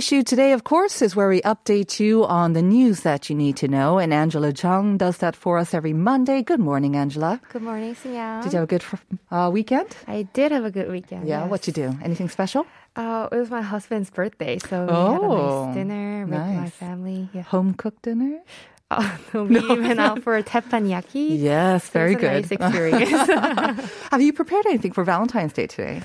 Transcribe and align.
Issue 0.00 0.22
today, 0.22 0.52
of 0.54 0.64
course, 0.64 1.02
is 1.02 1.14
where 1.14 1.28
we 1.28 1.42
update 1.42 2.00
you 2.00 2.24
on 2.24 2.54
the 2.54 2.62
news 2.62 3.00
that 3.00 3.28
you 3.28 3.36
need 3.36 3.58
to 3.58 3.68
know. 3.68 3.98
And 3.98 4.14
Angela 4.14 4.50
Chung 4.50 4.96
does 4.96 5.18
that 5.18 5.36
for 5.36 5.58
us 5.58 5.74
every 5.74 5.92
Monday. 5.92 6.40
Good 6.42 6.58
morning, 6.58 6.96
Angela. 6.96 7.38
Good 7.52 7.60
morning, 7.60 7.94
Siya. 7.94 8.42
Did 8.42 8.52
you 8.54 8.60
have 8.60 8.64
a 8.64 8.66
good 8.78 8.84
uh, 9.30 9.50
weekend? 9.52 9.94
I 10.08 10.22
did 10.32 10.52
have 10.52 10.64
a 10.64 10.70
good 10.70 10.90
weekend. 10.90 11.28
Yeah. 11.28 11.42
yes. 11.42 11.50
What 11.50 11.66
you 11.66 11.74
do? 11.74 11.92
Anything 12.02 12.30
special? 12.30 12.64
Uh, 12.96 13.28
it 13.30 13.36
was 13.36 13.50
my 13.50 13.60
husband's 13.60 14.08
birthday, 14.08 14.56
so 14.56 14.86
we 14.86 14.90
had 14.90 15.20
a 15.20 15.20
Oh, 15.20 15.66
nice 15.66 15.74
dinner 15.74 16.24
with 16.24 16.40
my 16.40 16.70
family. 16.70 17.28
Yeah. 17.34 17.42
Home 17.52 17.74
cooked 17.74 18.00
dinner? 18.00 18.40
Oh, 18.90 19.18
no, 19.34 19.44
we 19.44 19.80
went 19.80 20.00
out 20.00 20.22
for 20.22 20.34
a 20.34 20.42
teppanyaki. 20.42 21.28
Yes, 21.50 21.84
So 21.84 21.90
very 21.92 22.12
it 22.14 22.16
was 22.16 22.50
a 22.52 22.56
good. 22.56 22.60
Nice 22.60 22.72
experience. 22.72 23.90
Have 24.10 24.22
you 24.22 24.32
prepared 24.32 24.64
anything 24.64 24.92
for 24.92 25.04
Valentine's 25.04 25.52
Day 25.52 25.66
today? 25.66 26.00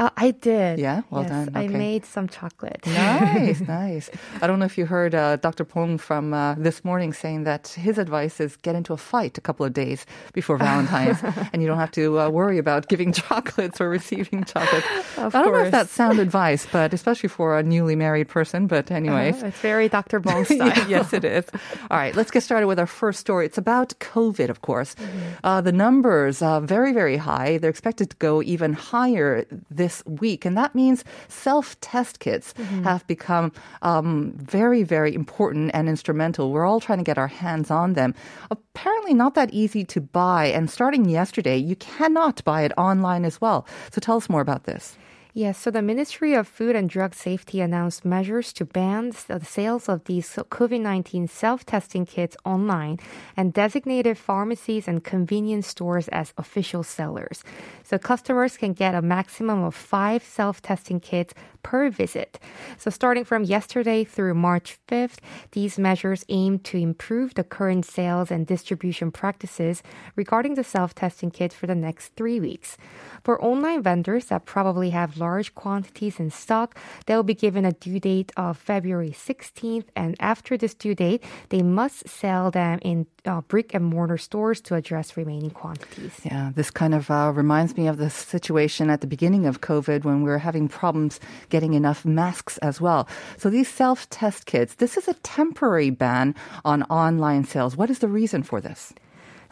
Uh, 0.00 0.08
I 0.16 0.30
did. 0.30 0.78
Yeah? 0.78 1.02
Well 1.10 1.22
yes, 1.22 1.30
done. 1.30 1.50
I 1.54 1.68
made 1.68 2.06
some 2.06 2.26
chocolate. 2.26 2.86
Nice, 2.86 3.60
nice. 3.80 4.08
I 4.40 4.46
don't 4.46 4.58
know 4.58 4.64
if 4.64 4.78
you 4.78 4.86
heard 4.86 5.14
uh, 5.14 5.36
Dr. 5.36 5.64
Pong 5.66 5.98
from 5.98 6.32
uh, 6.32 6.54
this 6.54 6.82
morning 6.84 7.12
saying 7.12 7.44
that 7.44 7.68
his 7.68 7.98
advice 7.98 8.40
is 8.40 8.56
get 8.56 8.74
into 8.74 8.94
a 8.94 8.96
fight 8.96 9.36
a 9.36 9.42
couple 9.42 9.66
of 9.66 9.74
days 9.74 10.06
before 10.32 10.56
Valentine's, 10.68 11.18
and 11.52 11.60
you 11.60 11.68
don't 11.68 11.78
have 11.78 11.90
to 11.92 12.18
uh, 12.18 12.30
worry 12.30 12.56
about 12.56 12.88
giving 12.88 13.12
chocolates 13.22 13.78
or 13.78 13.90
receiving 13.90 14.42
chocolates. 14.44 14.86
Of 15.18 15.34
I 15.34 15.42
don't 15.42 15.52
know 15.52 15.64
if 15.64 15.70
that's 15.70 15.90
sound 15.90 16.18
advice, 16.18 16.66
but 16.72 16.94
especially 16.94 17.28
for 17.28 17.58
a 17.58 17.62
newly 17.62 17.94
married 17.94 18.28
person. 18.28 18.66
But 18.66 18.90
anyways. 18.90 19.42
Uh, 19.42 19.48
it's 19.48 19.60
very 19.60 19.90
Dr. 19.90 20.18
Bong 20.18 20.46
style. 20.46 20.88
yes, 20.88 21.12
it 21.12 21.26
is. 21.26 21.44
All 21.90 21.98
right, 21.98 22.16
let's 22.16 22.30
get 22.30 22.42
started 22.42 22.66
with 22.68 22.78
our 22.78 22.86
first 22.86 23.20
story. 23.20 23.44
It's 23.44 23.58
about 23.58 23.90
COVID, 23.98 24.48
of 24.48 24.62
course. 24.62 24.96
Uh, 25.44 25.60
the 25.60 25.72
numbers 25.72 26.40
are 26.40 26.62
very, 26.62 26.92
very 26.94 27.18
high. 27.18 27.58
They're 27.58 27.68
expected 27.68 28.08
to 28.10 28.16
go 28.16 28.40
even 28.42 28.72
higher 28.72 29.44
this 29.70 29.89
week, 30.06 30.44
and 30.44 30.56
that 30.56 30.74
means 30.74 31.04
self-test 31.28 32.20
kits 32.20 32.54
have 32.82 33.06
become 33.06 33.52
um, 33.82 34.32
very, 34.36 34.82
very 34.82 35.14
important 35.14 35.70
and 35.74 35.88
instrumental. 35.88 36.52
We're 36.52 36.66
all 36.66 36.80
trying 36.80 36.98
to 36.98 37.04
get 37.04 37.18
our 37.18 37.28
hands 37.28 37.70
on 37.70 37.94
them. 37.94 38.14
Apparently, 38.50 39.14
not 39.14 39.34
that 39.34 39.50
easy 39.52 39.84
to 39.84 40.00
buy, 40.00 40.46
and 40.46 40.70
starting 40.70 41.08
yesterday, 41.08 41.56
you 41.56 41.76
cannot 41.76 42.42
buy 42.44 42.62
it 42.62 42.72
online 42.76 43.24
as 43.24 43.40
well. 43.40 43.66
So, 43.90 44.00
tell 44.00 44.16
us 44.16 44.28
more 44.28 44.40
about 44.40 44.64
this. 44.64 44.96
Yes, 45.32 45.58
so 45.58 45.70
the 45.70 45.80
Ministry 45.80 46.34
of 46.34 46.48
Food 46.48 46.74
and 46.74 46.90
Drug 46.90 47.14
Safety 47.14 47.60
announced 47.60 48.04
measures 48.04 48.52
to 48.54 48.64
ban 48.64 49.12
the 49.28 49.44
sales 49.44 49.88
of 49.88 50.04
these 50.06 50.28
COVID 50.28 50.80
19 50.80 51.28
self 51.28 51.64
testing 51.64 52.04
kits 52.04 52.36
online 52.44 52.98
and 53.36 53.52
designated 53.52 54.18
pharmacies 54.18 54.88
and 54.88 55.04
convenience 55.04 55.68
stores 55.68 56.08
as 56.08 56.34
official 56.36 56.82
sellers. 56.82 57.44
So 57.90 57.98
customers 57.98 58.56
can 58.56 58.72
get 58.72 58.94
a 58.94 59.02
maximum 59.02 59.64
of 59.64 59.74
five 59.74 60.22
self 60.22 60.62
testing 60.62 61.00
kits 61.00 61.34
per 61.64 61.90
visit. 61.90 62.38
So 62.78 62.88
starting 62.88 63.24
from 63.24 63.42
yesterday 63.42 64.04
through 64.04 64.34
March 64.34 64.78
5th, 64.86 65.18
these 65.50 65.76
measures 65.76 66.24
aim 66.28 66.60
to 66.60 66.78
improve 66.78 67.34
the 67.34 67.42
current 67.42 67.84
sales 67.84 68.30
and 68.30 68.46
distribution 68.46 69.10
practices 69.10 69.82
regarding 70.14 70.54
the 70.54 70.62
self 70.62 70.94
testing 70.94 71.32
kits 71.32 71.52
for 71.52 71.66
the 71.66 71.74
next 71.74 72.14
three 72.14 72.38
weeks. 72.38 72.76
For 73.24 73.42
online 73.42 73.82
vendors 73.82 74.26
that 74.26 74.44
probably 74.44 74.90
have 74.90 75.16
large 75.16 75.56
quantities 75.56 76.20
in 76.20 76.30
stock, 76.30 76.78
they'll 77.06 77.24
be 77.24 77.34
given 77.34 77.64
a 77.64 77.72
due 77.72 77.98
date 77.98 78.30
of 78.36 78.56
February 78.56 79.10
16th, 79.10 79.86
and 79.96 80.14
after 80.20 80.56
this 80.56 80.74
due 80.74 80.94
date, 80.94 81.24
they 81.48 81.62
must 81.62 82.08
sell 82.08 82.52
them 82.52 82.78
in 82.82 83.06
uh, 83.26 83.40
brick 83.42 83.74
and 83.74 83.84
mortar 83.84 84.16
stores 84.16 84.60
to 84.62 84.74
address 84.74 85.16
remaining 85.16 85.50
quantities. 85.50 86.12
Yeah, 86.24 86.52
this 86.54 86.70
kind 86.70 86.94
of 86.94 87.10
uh, 87.10 87.32
reminds 87.34 87.76
me 87.76 87.79
of 87.86 87.98
the 87.98 88.10
situation 88.10 88.90
at 88.90 89.00
the 89.00 89.06
beginning 89.06 89.46
of 89.46 89.60
COVID 89.60 90.04
when 90.04 90.22
we 90.22 90.30
were 90.30 90.38
having 90.38 90.68
problems 90.68 91.20
getting 91.48 91.74
enough 91.74 92.04
masks 92.04 92.58
as 92.58 92.80
well. 92.80 93.08
So 93.36 93.50
these 93.50 93.68
self-test 93.68 94.46
kits, 94.46 94.74
this 94.74 94.96
is 94.96 95.08
a 95.08 95.14
temporary 95.14 95.90
ban 95.90 96.34
on 96.64 96.82
online 96.84 97.44
sales. 97.44 97.76
What 97.76 97.90
is 97.90 97.98
the 98.00 98.08
reason 98.08 98.42
for 98.42 98.60
this? 98.60 98.92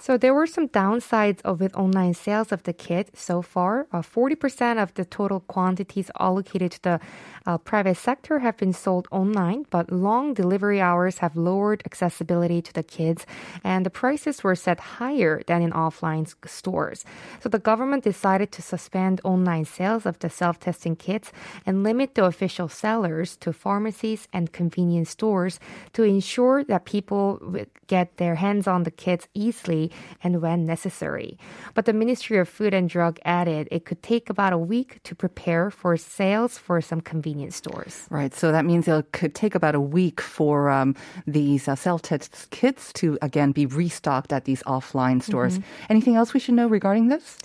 So 0.01 0.17
there 0.17 0.35
were 0.35 0.47
some 0.47 0.69
downsides 0.69 1.41
of 1.43 1.61
with 1.61 1.75
online 1.75 2.15
sales 2.15 2.53
of 2.53 2.63
the 2.63 2.73
kit 2.73 3.11
so 3.15 3.43
far. 3.43 3.87
Uh, 3.93 4.01
40% 4.01 4.81
of 4.81 4.95
the 4.95 5.05
total 5.05 5.41
quantities 5.41 6.11
allocated 6.21 6.73
to 6.73 6.83
the 6.83 7.01
uh, 7.47 7.59
private 7.59 7.97
sector 7.97 8.39
have 8.39 8.57
been 8.57 8.73
sold 8.73 9.09
online, 9.11 9.65
but 9.71 9.91
long 9.91 10.35
delivery 10.35 10.81
hours 10.81 11.19
have 11.19 11.35
lowered 11.35 11.83
accessibility 11.85 12.63
to 12.63 12.73
the 12.73 12.83
kids, 12.83 13.27
and 13.65 13.85
the 13.85 13.91
prices 13.91 14.45
were 14.45 14.55
set 14.55 14.79
higher 14.79 15.43
than 15.47 15.63
in 15.63 15.73
offline 15.73 16.33
stores. 16.47 17.05
So 17.41 17.49
the 17.49 17.59
government 17.59 18.05
decided 18.05 18.53
to 18.53 18.63
suspend 18.63 19.21
online 19.25 19.65
sales 19.65 20.07
of 20.07 20.19
the 20.19 20.31
self-testing 20.31 20.97
kits 20.97 21.33
and 21.67 21.83
limit 21.83 22.15
the 22.15 22.25
official 22.25 22.69
sellers 22.69 23.37
to 23.39 23.53
pharmacies 23.53 24.29
and 24.33 24.53
convenience 24.53 25.11
stores 25.11 25.59
to 25.95 26.03
ensure 26.05 26.63
that 26.65 26.85
people 26.85 27.41
get 27.87 28.19
their 28.19 28.37
hands 28.37 28.67
on 28.67 28.83
the 28.83 28.91
kits 28.91 29.27
easily 29.35 29.88
and 30.23 30.41
when 30.43 30.65
necessary. 30.65 31.39
But 31.75 31.85
the 31.85 31.93
Ministry 31.93 32.39
of 32.39 32.49
Food 32.49 32.75
and 32.75 32.89
Drug 32.89 33.19
added 33.25 33.69
it 33.71 33.85
could 33.85 34.03
take 34.03 34.31
about 34.31 34.53
a 34.53 34.59
week 34.59 35.01
to 35.05 35.15
prepare 35.15 35.71
for 35.71 35.97
sales 35.97 36.59
for 36.59 36.81
some 36.81 37.01
convenience 37.01 37.57
stores. 37.57 38.07
Right, 38.11 38.35
so 38.35 38.53
that 38.53 38.65
means 38.65 38.89
it 38.89 39.13
could 39.13 39.35
take 39.35 39.55
about 39.55 39.75
a 39.75 39.81
week 39.81 40.21
for 40.21 40.71
um, 40.71 40.95
these 41.27 41.69
uh, 41.69 41.77
self-test 41.77 42.51
kits 42.51 42.93
to 42.95 43.19
again 43.23 43.53
be 43.53 43.67
restocked 43.67 44.33
at 44.33 44.45
these 44.45 44.63
offline 44.65 45.23
stores. 45.23 45.59
Anything 45.89 46.17
else 46.17 46.35
we 46.35 46.41
should 46.41 46.55
know 46.55 46.69
regarding 46.69 47.09
this? 47.09 47.39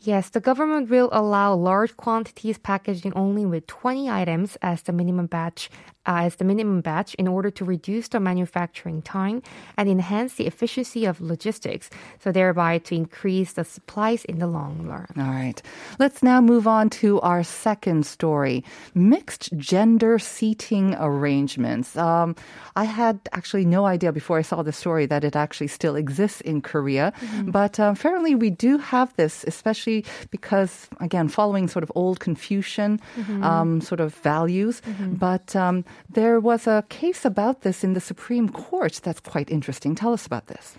Yes, 0.00 0.30
the 0.30 0.40
government 0.40 0.88
will 0.88 1.08
allow 1.10 1.54
large 1.54 1.96
quantities 1.96 2.56
packaging 2.56 3.12
only 3.14 3.44
with 3.44 3.66
20 3.66 4.08
items 4.08 4.56
as 4.62 4.82
the 4.82 4.92
minimum 4.92 5.26
batch 5.26 5.70
as 6.08 6.36
the 6.36 6.44
minimum 6.44 6.80
batch 6.80 7.14
in 7.14 7.28
order 7.28 7.50
to 7.52 7.64
reduce 7.64 8.08
the 8.08 8.18
manufacturing 8.18 9.02
time 9.02 9.42
and 9.76 9.88
enhance 9.88 10.34
the 10.34 10.46
efficiency 10.48 11.04
of 11.04 11.20
logistics, 11.20 11.90
so 12.18 12.32
thereby 12.32 12.78
to 12.78 12.96
increase 12.96 13.52
the 13.52 13.62
supplies 13.64 14.24
in 14.24 14.40
the 14.40 14.48
long 14.48 14.88
run. 14.88 15.06
All 15.20 15.30
right. 15.30 15.60
Let's 16.00 16.22
now 16.22 16.40
move 16.40 16.66
on 16.66 16.88
to 17.04 17.20
our 17.20 17.44
second 17.44 18.06
story 18.06 18.64
mixed 18.94 19.52
gender 19.58 20.18
seating 20.18 20.96
arrangements. 20.98 21.94
Um, 21.96 22.34
I 22.74 22.84
had 22.84 23.20
actually 23.32 23.66
no 23.66 23.84
idea 23.84 24.10
before 24.10 24.38
I 24.38 24.42
saw 24.42 24.62
the 24.62 24.72
story 24.72 25.04
that 25.06 25.24
it 25.24 25.36
actually 25.36 25.68
still 25.68 25.94
exists 25.94 26.40
in 26.40 26.62
Korea. 26.62 27.12
But 27.44 27.78
uh, 27.78 27.92
apparently, 27.94 28.34
we 28.34 28.48
do 28.48 28.78
have 28.78 29.12
this, 29.16 29.44
especially 29.44 30.06
because, 30.30 30.88
again, 31.00 31.28
following 31.28 31.68
sort 31.68 31.82
of 31.82 31.92
old 31.94 32.20
Confucian 32.20 32.98
um, 33.42 33.80
sort 33.82 34.00
of 34.00 34.14
values. 34.24 34.80
But 34.98 35.54
um, 35.54 35.84
there 36.08 36.40
was 36.40 36.66
a 36.66 36.84
case 36.88 37.24
about 37.24 37.62
this 37.62 37.84
in 37.84 37.94
the 37.94 38.00
Supreme 38.00 38.48
Court 38.48 39.00
that's 39.02 39.20
quite 39.20 39.50
interesting. 39.50 39.94
Tell 39.94 40.12
us 40.12 40.26
about 40.26 40.46
this. 40.46 40.76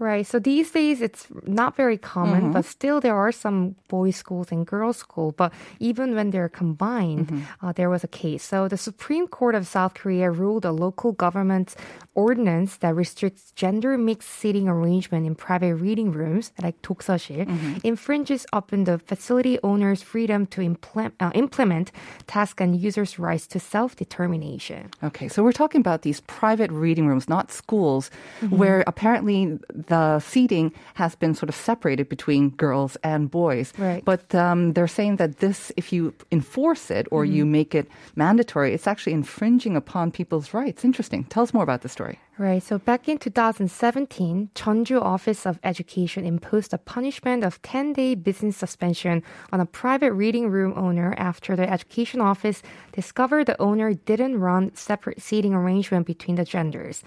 Right. 0.00 0.26
So 0.26 0.40
these 0.40 0.72
days 0.72 1.00
it's 1.00 1.28
not 1.46 1.76
very 1.76 1.96
common, 1.96 2.50
but 2.50 2.64
still 2.64 3.00
there 3.00 3.14
are 3.14 3.30
some 3.30 3.76
boys' 3.86 4.16
schools 4.16 4.50
and 4.50 4.66
girls' 4.66 4.96
school. 4.96 5.30
But 5.30 5.52
even 5.78 6.16
when 6.16 6.30
they're 6.32 6.48
combined, 6.48 7.46
uh, 7.62 7.72
there 7.72 7.88
was 7.88 8.02
a 8.02 8.08
case. 8.08 8.42
So 8.42 8.66
the 8.66 8.76
Supreme 8.76 9.28
Court 9.28 9.54
of 9.54 9.68
South 9.68 9.94
Korea 9.94 10.32
ruled 10.32 10.64
a 10.64 10.72
local 10.72 11.12
government's 11.12 11.76
ordinance 12.16 12.76
that 12.78 12.94
restricts 12.94 13.52
gender 13.52 13.96
mixed 13.96 14.30
seating 14.30 14.68
arrangement 14.68 15.26
in 15.26 15.34
private 15.36 15.76
reading 15.76 16.10
rooms, 16.10 16.50
like 16.60 16.80
독서실, 16.82 17.46
infringes 17.84 18.46
upon 18.52 18.84
the 18.84 18.98
facility 18.98 19.58
owner's 19.62 20.02
freedom 20.02 20.46
to 20.46 20.60
implement, 20.60 21.14
uh, 21.20 21.30
implement 21.34 21.92
task 22.26 22.60
and 22.60 22.74
users' 22.74 23.18
rights 23.18 23.46
to 23.46 23.60
self-determination. 23.60 24.90
Okay, 25.04 25.28
so 25.28 25.42
we're 25.44 25.52
talking 25.52 25.80
about 25.80 26.02
these 26.02 26.20
private 26.22 26.70
reading 26.72 27.06
rooms, 27.06 27.28
not 27.28 27.52
schools, 27.52 28.10
where 28.50 28.82
apparently 28.88 29.58
the 29.89 30.19
seating 30.19 30.71
has 30.93 31.15
been 31.15 31.33
sort 31.35 31.49
of 31.49 31.55
separated 31.55 32.07
between 32.07 32.51
girls 32.51 32.95
and 33.03 33.29
boys. 33.29 33.73
Right. 33.77 34.05
But 34.05 34.33
um, 34.33 34.73
they're 34.73 34.87
saying 34.87 35.17
that 35.17 35.39
this, 35.39 35.71
if 35.75 35.91
you 35.91 36.13
enforce 36.31 36.89
it 36.89 37.07
or 37.11 37.25
you 37.25 37.45
make 37.45 37.75
it 37.75 37.89
mandatory, 38.15 38.73
it's 38.73 38.87
actually 38.87 39.13
infringing 39.13 39.75
upon 39.75 40.11
people's 40.11 40.53
rights. 40.53 40.85
Interesting. 40.85 41.25
Tell 41.25 41.43
us 41.43 41.53
more 41.53 41.63
about 41.63 41.81
the 41.81 41.89
story. 41.89 42.19
Right. 42.37 42.63
So 42.63 42.77
back 42.77 43.09
in 43.09 43.17
2017, 43.17 44.51
Jeonju 44.55 45.01
Office 45.01 45.45
of 45.45 45.59
Education 45.61 46.25
imposed 46.25 46.73
a 46.73 46.77
punishment 46.77 47.43
of 47.43 47.61
10-day 47.63 48.15
business 48.15 48.55
suspension 48.55 49.23
on 49.51 49.59
a 49.59 49.65
private 49.65 50.13
reading 50.13 50.49
room 50.49 50.73
owner 50.77 51.13
after 51.17 51.57
the 51.57 51.69
education 51.69 52.21
office 52.21 52.61
discovered 52.93 53.47
the 53.47 53.61
owner 53.61 53.93
didn't 53.93 54.39
run 54.39 54.73
separate 54.73 55.21
seating 55.21 55.53
arrangement 55.53 56.05
between 56.05 56.37
the 56.37 56.45
genders. 56.45 57.03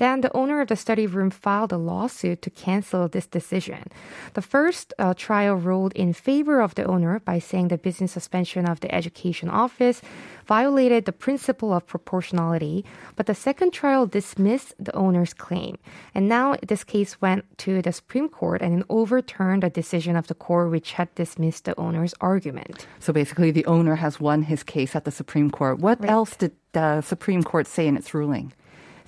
Then 0.00 0.22
the 0.22 0.34
owner 0.34 0.62
of 0.62 0.68
the 0.68 0.76
study 0.76 1.06
room 1.06 1.28
filed 1.28 1.72
a 1.72 1.76
lawsuit 1.76 2.40
to 2.40 2.48
cancel 2.48 3.06
this 3.06 3.26
decision. 3.26 3.82
The 4.32 4.40
first 4.40 4.94
uh, 4.98 5.12
trial 5.12 5.56
ruled 5.56 5.92
in 5.92 6.14
favor 6.14 6.62
of 6.62 6.74
the 6.74 6.84
owner 6.84 7.20
by 7.20 7.38
saying 7.38 7.68
the 7.68 7.76
business 7.76 8.12
suspension 8.12 8.64
of 8.66 8.80
the 8.80 8.88
education 8.94 9.50
office 9.50 10.00
violated 10.46 11.04
the 11.04 11.12
principle 11.12 11.74
of 11.74 11.86
proportionality, 11.86 12.82
but 13.14 13.26
the 13.26 13.34
second 13.34 13.72
trial 13.74 14.06
dismissed 14.06 14.72
the 14.78 14.96
owner's 14.96 15.34
claim. 15.34 15.76
And 16.14 16.30
now 16.30 16.56
this 16.66 16.82
case 16.82 17.20
went 17.20 17.44
to 17.58 17.82
the 17.82 17.92
Supreme 17.92 18.30
Court 18.30 18.62
and 18.62 18.82
overturned 18.88 19.64
a 19.64 19.68
decision 19.68 20.16
of 20.16 20.28
the 20.28 20.34
court 20.34 20.70
which 20.70 20.92
had 20.92 21.14
dismissed 21.14 21.66
the 21.66 21.78
owner's 21.78 22.14
argument. 22.22 22.86
So 23.00 23.12
basically, 23.12 23.50
the 23.50 23.66
owner 23.66 23.96
has 23.96 24.18
won 24.18 24.44
his 24.44 24.62
case 24.62 24.96
at 24.96 25.04
the 25.04 25.10
Supreme 25.10 25.50
Court. 25.50 25.78
What 25.78 26.00
Right. 26.00 26.08
else 26.10 26.36
did 26.36 26.52
the 26.72 27.02
Supreme 27.02 27.42
Court 27.42 27.66
say 27.66 27.86
in 27.86 27.98
its 27.98 28.14
ruling? 28.14 28.54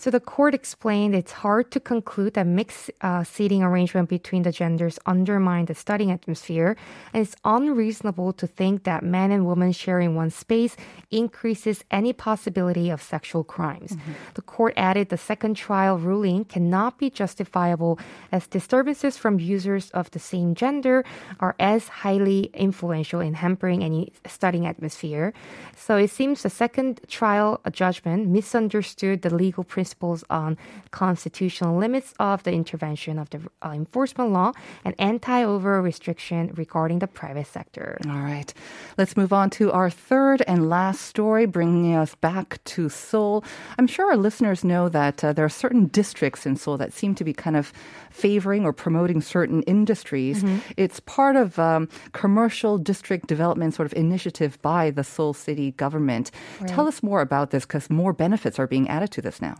So 0.03 0.11
the 0.11 0.19
court 0.19 0.53
explained 0.53 1.15
it's 1.15 1.31
hard 1.31 1.71
to 1.71 1.79
conclude 1.79 2.35
that 2.35 2.45
mixed 2.45 2.91
uh, 3.03 3.23
seating 3.23 3.63
arrangement 3.63 4.09
between 4.09 4.43
the 4.43 4.51
genders 4.51 4.99
undermine 5.07 5.67
the 5.67 5.77
studying 5.77 6.11
atmosphere, 6.11 6.77
and 7.15 7.23
it's 7.25 7.37
unreasonable 7.45 8.33
to 8.33 8.49
think 8.49 8.83
that 8.83 9.05
men 9.05 9.31
and 9.31 9.47
women 9.47 9.71
sharing 9.71 10.17
one 10.17 10.31
space 10.31 10.77
increases 11.13 11.85
any 11.93 12.13
possibility 12.13 12.91
of 12.91 13.01
sexual 13.01 13.45
crimes. 13.45 13.97
The 14.35 14.43
court 14.43 14.75
added 14.77 15.09
the 15.09 15.17
second 15.17 15.55
trial 15.55 15.99
ruling 15.99 16.47
cannot 16.47 16.99
be 16.99 17.09
justifiable 17.09 18.01
as 18.33 18.49
disturbances 18.49 19.17
from 19.17 19.39
users 19.39 19.89
of 19.91 20.11
the 20.11 20.19
same 20.19 20.57
gender 20.57 21.05
are 21.39 21.55
as 21.61 21.87
highly 21.87 22.51
influential 22.55 23.21
in 23.21 23.35
hampering 23.35 23.85
any 23.85 24.13
studying 24.27 24.67
atmosphere. 24.67 25.33
So 25.77 25.95
it 25.95 26.11
seems 26.11 26.43
the 26.43 26.51
second 26.51 27.03
trial 27.07 27.61
judgment 27.71 28.27
misunderstood 28.27 29.23
the 29.23 29.33
legal 29.33 29.63
principles 29.93 30.25
on 30.31 30.57
constitutional 30.91 31.77
limits 31.77 32.15
of 32.19 32.43
the 32.45 32.53
intervention 32.53 33.19
of 33.19 33.29
the 33.31 33.41
uh, 33.63 33.73
enforcement 33.75 34.33
law 34.33 34.53
and 34.85 34.95
anti-over 34.99 35.83
restriction 35.83 36.51
regarding 36.57 36.99
the 36.99 37.07
private 37.07 37.47
sector. 37.47 37.99
All 38.09 38.23
right. 38.23 38.53
Let's 38.97 39.17
move 39.17 39.33
on 39.33 39.51
to 39.51 39.71
our 39.73 39.91
third 39.91 40.43
and 40.49 40.71
last 40.71 41.03
story, 41.03 41.45
bringing 41.47 41.95
us 41.95 42.15
back 42.15 42.63
to 42.65 42.89
Seoul. 42.89 43.45
I'm 43.79 43.87
sure 43.87 44.11
our 44.11 44.17
listeners 44.17 44.65
know 44.65 44.89
that 44.89 45.23
uh, 45.23 45.33
there 45.35 45.45
are 45.45 45.51
certain 45.51 45.87
districts 45.87 46.47
in 46.47 46.57
Seoul 46.57 46.79
that 46.79 46.93
seem 46.93 47.15
to 47.17 47.25
be 47.25 47.35
kind 47.35 47.57
of 47.57 47.73
favoring 48.11 48.65
or 48.65 48.73
promoting 48.73 49.21
certain 49.21 49.63
industries. 49.63 50.43
It's 50.77 51.01
part 51.01 51.37
of 51.37 51.59
um, 51.59 51.89
commercial 52.13 52.79
district 52.79 53.27
development 53.27 53.75
sort 53.75 53.87
of 53.87 53.93
initiative 53.95 54.61
by 54.63 54.91
the 54.91 55.05
Seoul 55.05 55.35
city 55.35 55.73
government. 55.73 56.31
Tell 56.67 56.89
us 56.89 57.03
more 57.03 57.21
about 57.21 57.51
this 57.51 57.67
because 57.67 57.91
more 57.91 58.13
benefits 58.13 58.59
are 58.59 58.67
being 58.67 58.89
added 58.89 59.11
to 59.13 59.21
this 59.23 59.41
now. 59.41 59.57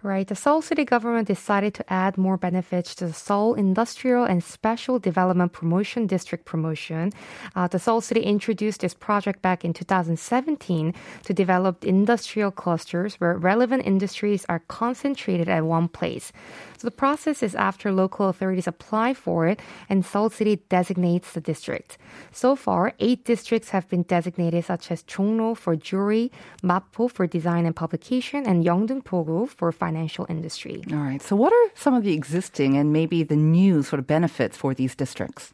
Right. 0.00 0.28
The 0.28 0.36
Seoul 0.36 0.62
city 0.62 0.84
government 0.84 1.26
decided 1.26 1.74
to 1.74 1.92
add 1.92 2.16
more 2.16 2.36
benefits 2.36 2.94
to 2.96 3.08
the 3.08 3.12
Seoul 3.12 3.54
Industrial 3.54 4.22
and 4.22 4.44
Special 4.44 5.00
Development 5.00 5.52
Promotion 5.52 6.06
District 6.06 6.44
promotion. 6.44 7.12
Uh, 7.56 7.66
the 7.66 7.80
Seoul 7.80 8.00
city 8.00 8.20
introduced 8.20 8.82
this 8.82 8.94
project 8.94 9.42
back 9.42 9.64
in 9.64 9.72
2017 9.72 10.94
to 11.24 11.34
develop 11.34 11.84
industrial 11.84 12.52
clusters 12.52 13.16
where 13.16 13.36
relevant 13.36 13.84
industries 13.84 14.46
are 14.48 14.60
concentrated 14.68 15.48
at 15.48 15.64
one 15.64 15.88
place. 15.88 16.30
So 16.78 16.86
the 16.86 16.92
process 16.92 17.42
is 17.42 17.56
after 17.56 17.90
local 17.90 18.28
authorities 18.28 18.68
apply 18.68 19.14
for 19.14 19.48
it 19.48 19.58
and 19.88 20.06
Seoul 20.06 20.30
City 20.30 20.62
designates 20.68 21.32
the 21.32 21.40
district. 21.40 21.98
So 22.30 22.54
far, 22.54 22.94
eight 23.00 23.24
districts 23.24 23.70
have 23.70 23.88
been 23.88 24.04
designated, 24.04 24.64
such 24.64 24.92
as 24.92 25.02
Chongno 25.02 25.56
for 25.56 25.74
jewelry, 25.74 26.30
Mapo 26.62 27.10
for 27.10 27.26
design 27.26 27.66
and 27.66 27.74
publication, 27.74 28.46
and 28.46 28.64
Yeongdeungpo-gu 28.64 29.48
for 29.48 29.72
financial 29.88 30.26
industry. 30.28 30.78
All 30.92 31.04
right. 31.10 31.22
So, 31.28 31.34
what 31.42 31.52
are 31.58 31.66
some 31.84 31.94
of 31.98 32.02
the 32.06 32.14
existing 32.20 32.70
and 32.78 32.86
maybe 32.92 33.18
the 33.22 33.40
new 33.58 33.82
sort 33.82 34.00
of 34.02 34.06
benefits 34.06 34.54
for 34.62 34.70
these 34.80 34.94
districts? 35.02 35.44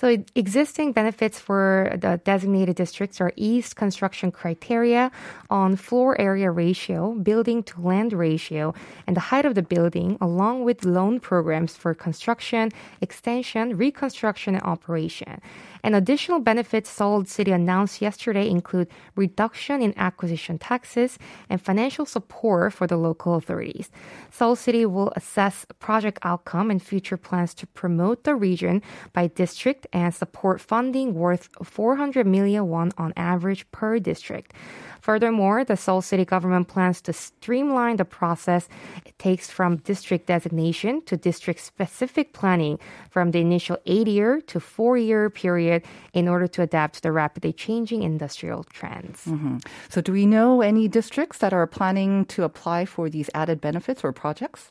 So 0.00 0.06
existing 0.34 0.92
benefits 0.92 1.38
for 1.38 1.64
the 2.04 2.18
designated 2.24 2.76
districts 2.76 3.20
are 3.20 3.32
eased 3.36 3.76
construction 3.76 4.32
criteria 4.32 5.10
on 5.50 5.76
floor 5.76 6.18
area 6.18 6.50
ratio, 6.50 7.12
building 7.30 7.62
to 7.64 7.74
land 7.82 8.14
ratio, 8.14 8.72
and 9.06 9.14
the 9.14 9.20
height 9.30 9.44
of 9.44 9.54
the 9.56 9.66
building, 9.74 10.16
along 10.22 10.64
with 10.64 10.86
loan 10.86 11.20
programs 11.20 11.76
for 11.76 11.92
construction, 11.92 12.70
extension, 13.02 13.76
reconstruction, 13.76 14.54
and 14.54 14.64
operation. 14.64 15.34
And 15.82 15.94
additional 15.94 16.40
benefits 16.40 16.90
Seoul 16.90 17.24
City 17.24 17.52
announced 17.52 18.02
yesterday 18.02 18.48
include 18.48 18.88
reduction 19.16 19.82
in 19.82 19.94
acquisition 19.96 20.58
taxes 20.58 21.18
and 21.48 21.60
financial 21.60 22.06
support 22.06 22.72
for 22.72 22.86
the 22.86 22.96
local 22.96 23.34
authorities. 23.34 23.90
Seoul 24.30 24.56
City 24.56 24.84
will 24.86 25.12
assess 25.16 25.66
project 25.78 26.18
outcome 26.22 26.70
and 26.70 26.82
future 26.82 27.16
plans 27.16 27.54
to 27.54 27.66
promote 27.66 28.24
the 28.24 28.34
region 28.34 28.82
by 29.12 29.26
district 29.28 29.86
and 29.92 30.14
support 30.14 30.60
funding 30.60 31.14
worth 31.14 31.48
400 31.62 32.26
million 32.26 32.68
won 32.68 32.92
on 32.98 33.12
average 33.16 33.70
per 33.70 33.98
district. 33.98 34.52
Furthermore, 35.00 35.64
the 35.64 35.76
Seoul 35.76 36.02
City 36.02 36.24
government 36.24 36.68
plans 36.68 37.00
to 37.02 37.12
streamline 37.12 37.96
the 37.96 38.04
process 38.04 38.68
it 39.04 39.18
takes 39.18 39.50
from 39.50 39.76
district 39.78 40.26
designation 40.26 41.02
to 41.02 41.16
district 41.16 41.60
specific 41.60 42.32
planning 42.32 42.78
from 43.10 43.30
the 43.30 43.40
initial 43.40 43.78
eight 43.86 44.06
year 44.06 44.40
to 44.42 44.60
four 44.60 44.96
year 44.96 45.30
period 45.30 45.82
in 46.12 46.28
order 46.28 46.46
to 46.46 46.62
adapt 46.62 46.94
to 46.96 47.02
the 47.02 47.12
rapidly 47.12 47.52
changing 47.52 48.02
industrial 48.02 48.64
trends. 48.64 49.24
Mm-hmm. 49.24 49.58
So, 49.88 50.00
do 50.00 50.12
we 50.12 50.26
know 50.26 50.60
any 50.62 50.88
districts 50.88 51.38
that 51.38 51.52
are 51.52 51.66
planning 51.66 52.24
to 52.26 52.44
apply 52.44 52.84
for 52.84 53.08
these 53.08 53.30
added 53.34 53.60
benefits 53.60 54.04
or 54.04 54.12
projects? 54.12 54.70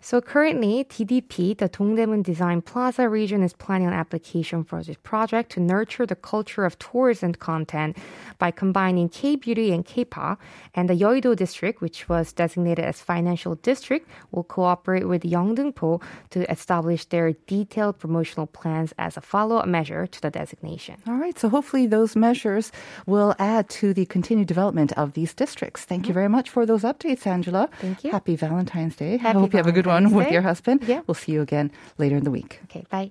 So 0.00 0.20
currently, 0.20 0.84
DDP, 0.84 1.58
the 1.58 1.68
Dongdaemun 1.68 2.22
Design 2.22 2.62
Plaza 2.62 3.08
region, 3.08 3.42
is 3.42 3.52
planning 3.52 3.88
an 3.88 3.94
application 3.94 4.64
for 4.64 4.82
this 4.82 4.96
project 5.02 5.52
to 5.52 5.60
nurture 5.60 6.06
the 6.06 6.14
culture 6.14 6.64
of 6.64 6.78
tourism 6.78 7.34
content 7.34 7.96
by 8.38 8.50
combining 8.50 9.08
K-beauty 9.08 9.72
and 9.72 9.84
K-pop. 9.84 10.40
And 10.74 10.88
the 10.88 10.94
Yeouido 10.94 11.34
district, 11.34 11.80
which 11.80 12.08
was 12.08 12.32
designated 12.32 12.84
as 12.84 13.00
financial 13.00 13.56
district, 13.56 14.08
will 14.30 14.44
cooperate 14.44 15.08
with 15.08 15.22
Yeongdeungpo 15.22 16.02
to 16.30 16.50
establish 16.50 17.04
their 17.06 17.32
detailed 17.46 17.98
promotional 17.98 18.46
plans 18.46 18.94
as 18.98 19.16
a 19.16 19.20
follow-up 19.20 19.66
measure 19.66 20.06
to 20.06 20.20
the 20.20 20.30
designation. 20.30 20.96
All 21.06 21.14
right. 21.14 21.38
So, 21.38 21.48
hopefully, 21.48 21.86
those 21.86 22.14
measures 22.14 22.70
will 23.06 23.34
add 23.38 23.68
to 23.70 23.92
the 23.92 24.06
continued 24.06 24.46
development 24.46 24.92
of 24.92 25.14
these 25.14 25.34
districts. 25.34 25.84
Thank 25.84 26.04
you 26.04 26.10
mm-hmm. 26.10 26.14
very 26.14 26.28
much 26.28 26.50
for 26.50 26.64
those 26.64 26.82
updates, 26.82 27.26
Angela. 27.26 27.68
Thank 27.80 28.04
you. 28.04 28.10
Happy 28.10 28.36
Valentine's 28.36 28.96
Day. 28.96 29.16
Happy 29.16 29.36
I 29.36 29.40
hope 29.40 29.52
you 29.52 29.56
have 29.56 29.66
a 29.66 29.72
good 29.72 29.87
one 29.88 30.04
Valentine's 30.04 30.24
with 30.24 30.32
your 30.32 30.42
husband. 30.42 30.84
Yeah. 30.86 31.02
We'll 31.06 31.14
see 31.14 31.32
you 31.32 31.42
again 31.42 31.70
later 31.98 32.16
in 32.16 32.24
the 32.24 32.30
week. 32.30 32.60
Okay, 32.64 32.84
bye. 32.90 33.10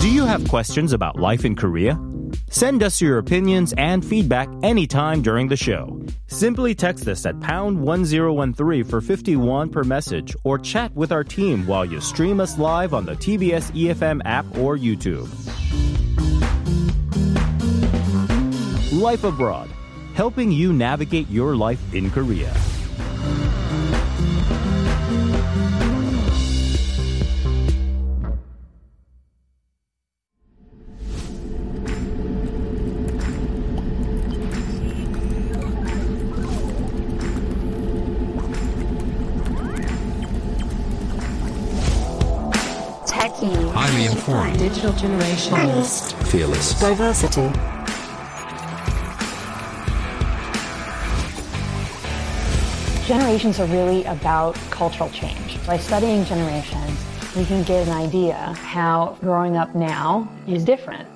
Do 0.00 0.08
you 0.10 0.24
have 0.26 0.46
questions 0.48 0.92
about 0.92 1.18
life 1.18 1.44
in 1.44 1.56
Korea? 1.56 1.98
Send 2.50 2.82
us 2.82 3.00
your 3.00 3.18
opinions 3.18 3.72
and 3.78 4.04
feedback 4.04 4.48
anytime 4.62 5.22
during 5.22 5.48
the 5.48 5.56
show. 5.56 6.00
Simply 6.26 6.74
text 6.74 7.08
us 7.08 7.24
at 7.24 7.40
pound 7.40 7.80
1013 7.80 8.84
for 8.84 9.00
51 9.00 9.70
per 9.70 9.84
message 9.84 10.34
or 10.44 10.58
chat 10.58 10.94
with 10.94 11.12
our 11.12 11.24
team 11.24 11.66
while 11.66 11.84
you 11.84 12.00
stream 12.00 12.40
us 12.40 12.58
live 12.58 12.94
on 12.94 13.04
the 13.04 13.14
TBS 13.14 13.70
EFM 13.72 14.20
app 14.24 14.44
or 14.58 14.76
YouTube. 14.76 15.28
Life 18.92 19.24
Abroad, 19.24 19.70
helping 20.14 20.52
you 20.52 20.72
navigate 20.72 21.28
your 21.30 21.56
life 21.56 21.94
in 21.94 22.10
Korea. 22.10 22.52
Techie. 43.06 43.72
Highly 43.72 44.06
informed. 44.06 44.58
Digital 44.58 44.92
generation. 44.92 45.54
Honest. 45.54 46.14
Fearless. 46.28 46.78
Diversity. 46.80 47.71
Generations 53.12 53.60
are 53.60 53.66
really 53.66 54.04
about 54.04 54.54
cultural 54.70 55.10
change. 55.10 55.58
By 55.66 55.76
studying 55.76 56.24
generations, 56.24 56.98
we 57.36 57.44
can 57.44 57.62
get 57.62 57.86
an 57.86 57.92
idea 57.92 58.34
how 58.54 59.18
growing 59.20 59.54
up 59.54 59.74
now 59.74 60.26
is 60.48 60.64
different. 60.64 61.06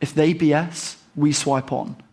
If 0.00 0.14
they 0.14 0.34
BS, 0.34 0.96
we 1.14 1.30
swipe 1.30 1.70
on. 1.70 2.07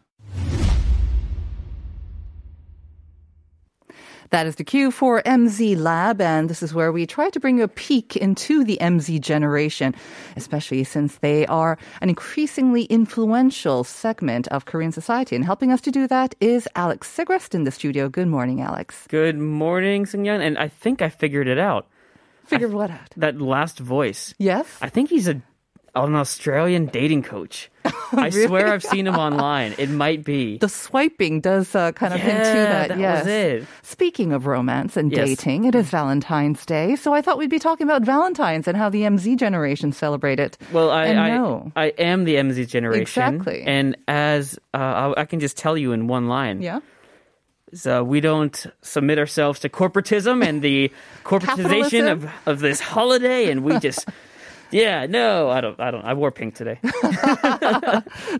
That 4.31 4.47
is 4.47 4.55
the 4.55 4.63
cue 4.63 4.91
for 4.91 5.21
MZ 5.23 5.77
Lab, 5.77 6.19
and 6.19 6.49
this 6.49 6.63
is 6.63 6.73
where 6.73 6.91
we 6.91 7.05
try 7.05 7.29
to 7.29 7.39
bring 7.39 7.57
you 7.57 7.63
a 7.63 7.67
peek 7.67 8.15
into 8.15 8.63
the 8.63 8.77
MZ 8.81 9.21
generation, 9.21 9.93
especially 10.35 10.83
since 10.83 11.17
they 11.17 11.45
are 11.47 11.77
an 12.01 12.09
increasingly 12.09 12.83
influential 12.85 13.83
segment 13.83 14.47
of 14.49 14.65
Korean 14.65 14.91
society. 14.91 15.35
And 15.35 15.45
helping 15.45 15.71
us 15.71 15.81
to 15.81 15.91
do 15.91 16.07
that 16.07 16.35
is 16.39 16.67
Alex 16.75 17.07
Segrest 17.15 17.53
in 17.53 17.63
the 17.63 17.71
studio. 17.71 18.09
Good 18.09 18.27
morning, 18.27 18.61
Alex. 18.61 19.05
Good 19.09 19.37
morning, 19.37 20.05
Sungyeon. 20.05 20.41
And 20.45 20.57
I 20.57 20.67
think 20.69 21.01
I 21.01 21.09
figured 21.09 21.47
it 21.47 21.59
out. 21.59 21.87
Figure 22.45 22.69
what 22.69 22.91
out? 22.91 23.09
That 23.17 23.41
last 23.41 23.79
voice. 23.79 24.33
Yes. 24.37 24.67
I 24.81 24.89
think 24.89 25.09
he's 25.09 25.27
a 25.27 25.41
an 25.95 26.15
Australian 26.15 26.87
dating 26.87 27.23
coach. 27.23 27.71
I 28.11 28.29
swear 28.29 28.67
I've 28.67 28.83
seen 28.83 29.07
him 29.07 29.15
online. 29.15 29.75
It 29.77 29.89
might 29.89 30.23
be. 30.23 30.57
The 30.57 30.69
swiping 30.69 31.39
does 31.39 31.73
uh, 31.75 31.91
kind 31.93 32.13
of 32.13 32.19
hint 32.19 32.37
to 32.37 32.43
that. 32.43 32.87
that 32.89 32.99
yes. 32.99 33.19
was 33.23 33.27
it. 33.27 33.67
Speaking 33.83 34.33
of 34.33 34.45
romance 34.47 34.97
and 34.97 35.11
Yes. 35.11 35.27
dating, 35.27 35.65
it 35.65 35.75
is 35.75 35.89
Valentine's 35.89 36.65
Day, 36.65 36.95
so 36.95 37.13
I 37.13 37.21
thought 37.21 37.37
we'd 37.37 37.49
be 37.49 37.59
talking 37.59 37.85
about 37.87 38.01
Valentine's 38.03 38.67
and 38.67 38.75
how 38.75 38.89
the 38.89 39.03
MZ 39.03 39.37
generation 39.37 39.91
celebrate 39.91 40.39
it. 40.39 40.57
Well, 40.73 40.89
I, 40.91 41.05
I. 41.07 41.71
I 41.75 41.85
am 41.97 42.25
the 42.25 42.35
MZ 42.35 42.67
generation. 42.67 43.01
Exactly. 43.01 43.63
And 43.63 43.95
as 44.07 44.59
uh, 44.73 45.13
I, 45.15 45.21
I 45.21 45.25
can 45.25 45.39
just 45.39 45.57
tell 45.57 45.77
you 45.77 45.91
in 45.91 46.07
one 46.07 46.27
line. 46.27 46.61
Yeah. 46.61 46.79
So 47.73 48.03
we 48.03 48.21
don't 48.21 48.65
submit 48.81 49.19
ourselves 49.19 49.59
to 49.61 49.69
corporatism 49.69 50.45
and 50.45 50.61
the 50.61 50.91
corporatization 51.23 52.09
of, 52.09 52.29
of 52.45 52.59
this 52.59 52.79
holiday, 52.79 53.51
and 53.51 53.63
we 53.63 53.79
just, 53.79 54.07
yeah, 54.71 55.05
no, 55.05 55.49
I 55.49 55.61
don't, 55.61 55.79
I 55.79 55.91
don't. 55.91 56.03
I 56.05 56.13
wore 56.13 56.31
pink 56.31 56.55
today. 56.55 56.79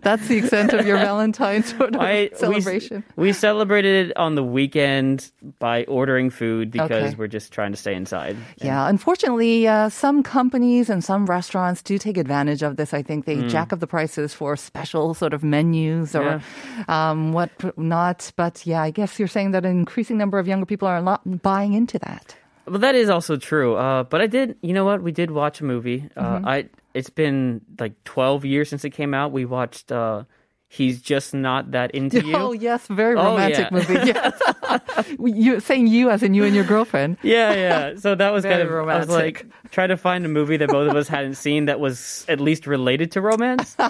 That's 0.02 0.26
the 0.28 0.38
extent 0.38 0.72
of 0.72 0.86
your 0.86 0.96
Valentine's 0.98 1.74
sort 1.76 1.94
of 1.94 2.00
I, 2.00 2.30
celebration. 2.34 3.04
We, 3.16 3.28
we 3.28 3.32
celebrated 3.32 4.08
it 4.10 4.16
on 4.16 4.34
the 4.34 4.44
weekend 4.44 5.30
by 5.58 5.84
ordering 5.84 6.30
food 6.30 6.70
because 6.70 6.90
Okay. 6.90 7.14
we're 7.16 7.26
just 7.26 7.52
trying 7.52 7.72
to 7.72 7.76
stay 7.76 7.94
inside. 7.94 8.36
Yeah, 8.58 8.88
unfortunately, 8.88 9.66
uh, 9.68 9.88
some 9.88 10.22
companies 10.22 10.88
and 10.90 11.02
some 11.02 11.26
restaurants 11.26 11.82
do 11.82 11.98
take 11.98 12.16
advantage 12.16 12.62
of 12.62 12.76
this. 12.76 12.94
I 12.94 13.02
think 13.02 13.24
they 13.26 13.46
jack 13.48 13.72
up 13.72 13.80
the 13.80 13.86
prices 13.86 14.32
for 14.34 14.56
special 14.56 15.14
sort 15.14 15.34
of 15.34 15.42
menus 15.44 16.14
or 16.14 16.42
um, 16.88 17.32
what 17.32 17.50
not. 17.78 18.32
But 18.36 18.66
yeah, 18.66 18.82
I 18.82 18.90
guess 18.90 19.18
you're 19.18 19.28
saying 19.28 19.50
that 19.52 19.64
an 19.64 19.70
increasing 19.72 20.18
number 20.18 20.38
of 20.38 20.46
younger 20.48 20.66
people 20.66 20.88
are 20.88 21.00
not 21.02 21.42
buying 21.42 21.72
into 21.74 21.98
that. 22.00 22.36
Well, 22.66 22.80
that 22.80 22.94
is 22.94 23.08
also 23.08 23.36
true. 23.36 23.76
Uh, 23.76 24.02
but 24.04 24.20
I 24.20 24.26
did, 24.26 24.56
you 24.62 24.72
know 24.72 24.84
what? 24.84 25.02
We 25.02 25.12
did 25.12 25.30
watch 25.30 25.60
a 25.60 25.64
movie. 25.64 26.08
Uh, 26.16 26.22
Mm-hmm. 26.22 26.48
I 26.48 26.68
it's 26.94 27.10
been 27.10 27.60
like 27.78 27.92
twelve 28.04 28.44
years 28.44 28.68
since 28.70 28.84
it 28.84 28.90
came 28.90 29.14
out. 29.14 29.32
We 29.32 29.44
watched. 29.44 29.92
Uh, 29.92 30.24
He's 30.68 31.00
just 31.00 31.32
not 31.32 31.70
that 31.70 31.92
into 31.94 32.26
you. 32.26 32.34
Oh 32.34 32.52
yes, 32.52 32.88
very 32.88 33.14
Oh, 33.16 33.22
romantic 33.24 33.68
yeah. 33.70 33.70
movie. 33.70 33.94
Yes, 34.12 34.34
you 35.18 35.60
saying 35.60 35.86
you 35.86 36.10
as 36.10 36.22
in 36.22 36.34
you 36.34 36.44
and 36.44 36.54
your 36.54 36.64
girlfriend. 36.64 37.16
Yeah, 37.26 37.54
yeah. 37.54 37.96
So 37.96 38.14
that 38.14 38.30
was 38.30 38.44
kind 38.44 38.62
of 38.62 38.70
I 38.70 38.98
was 38.98 39.08
like 39.08 39.42
romantic. 39.42 39.70
trying 39.72 39.88
to 39.88 39.96
find 39.96 40.24
a 40.24 40.28
movie 40.28 40.56
that 40.56 40.68
both 40.68 40.88
of 40.88 40.96
us 40.96 41.08
hadn't 41.08 41.34
seen 41.34 41.66
that 41.66 41.80
was 41.80 42.24
at 42.28 42.40
least 42.40 42.66
related 42.66 43.10
to 43.12 43.20
romance. 43.20 43.76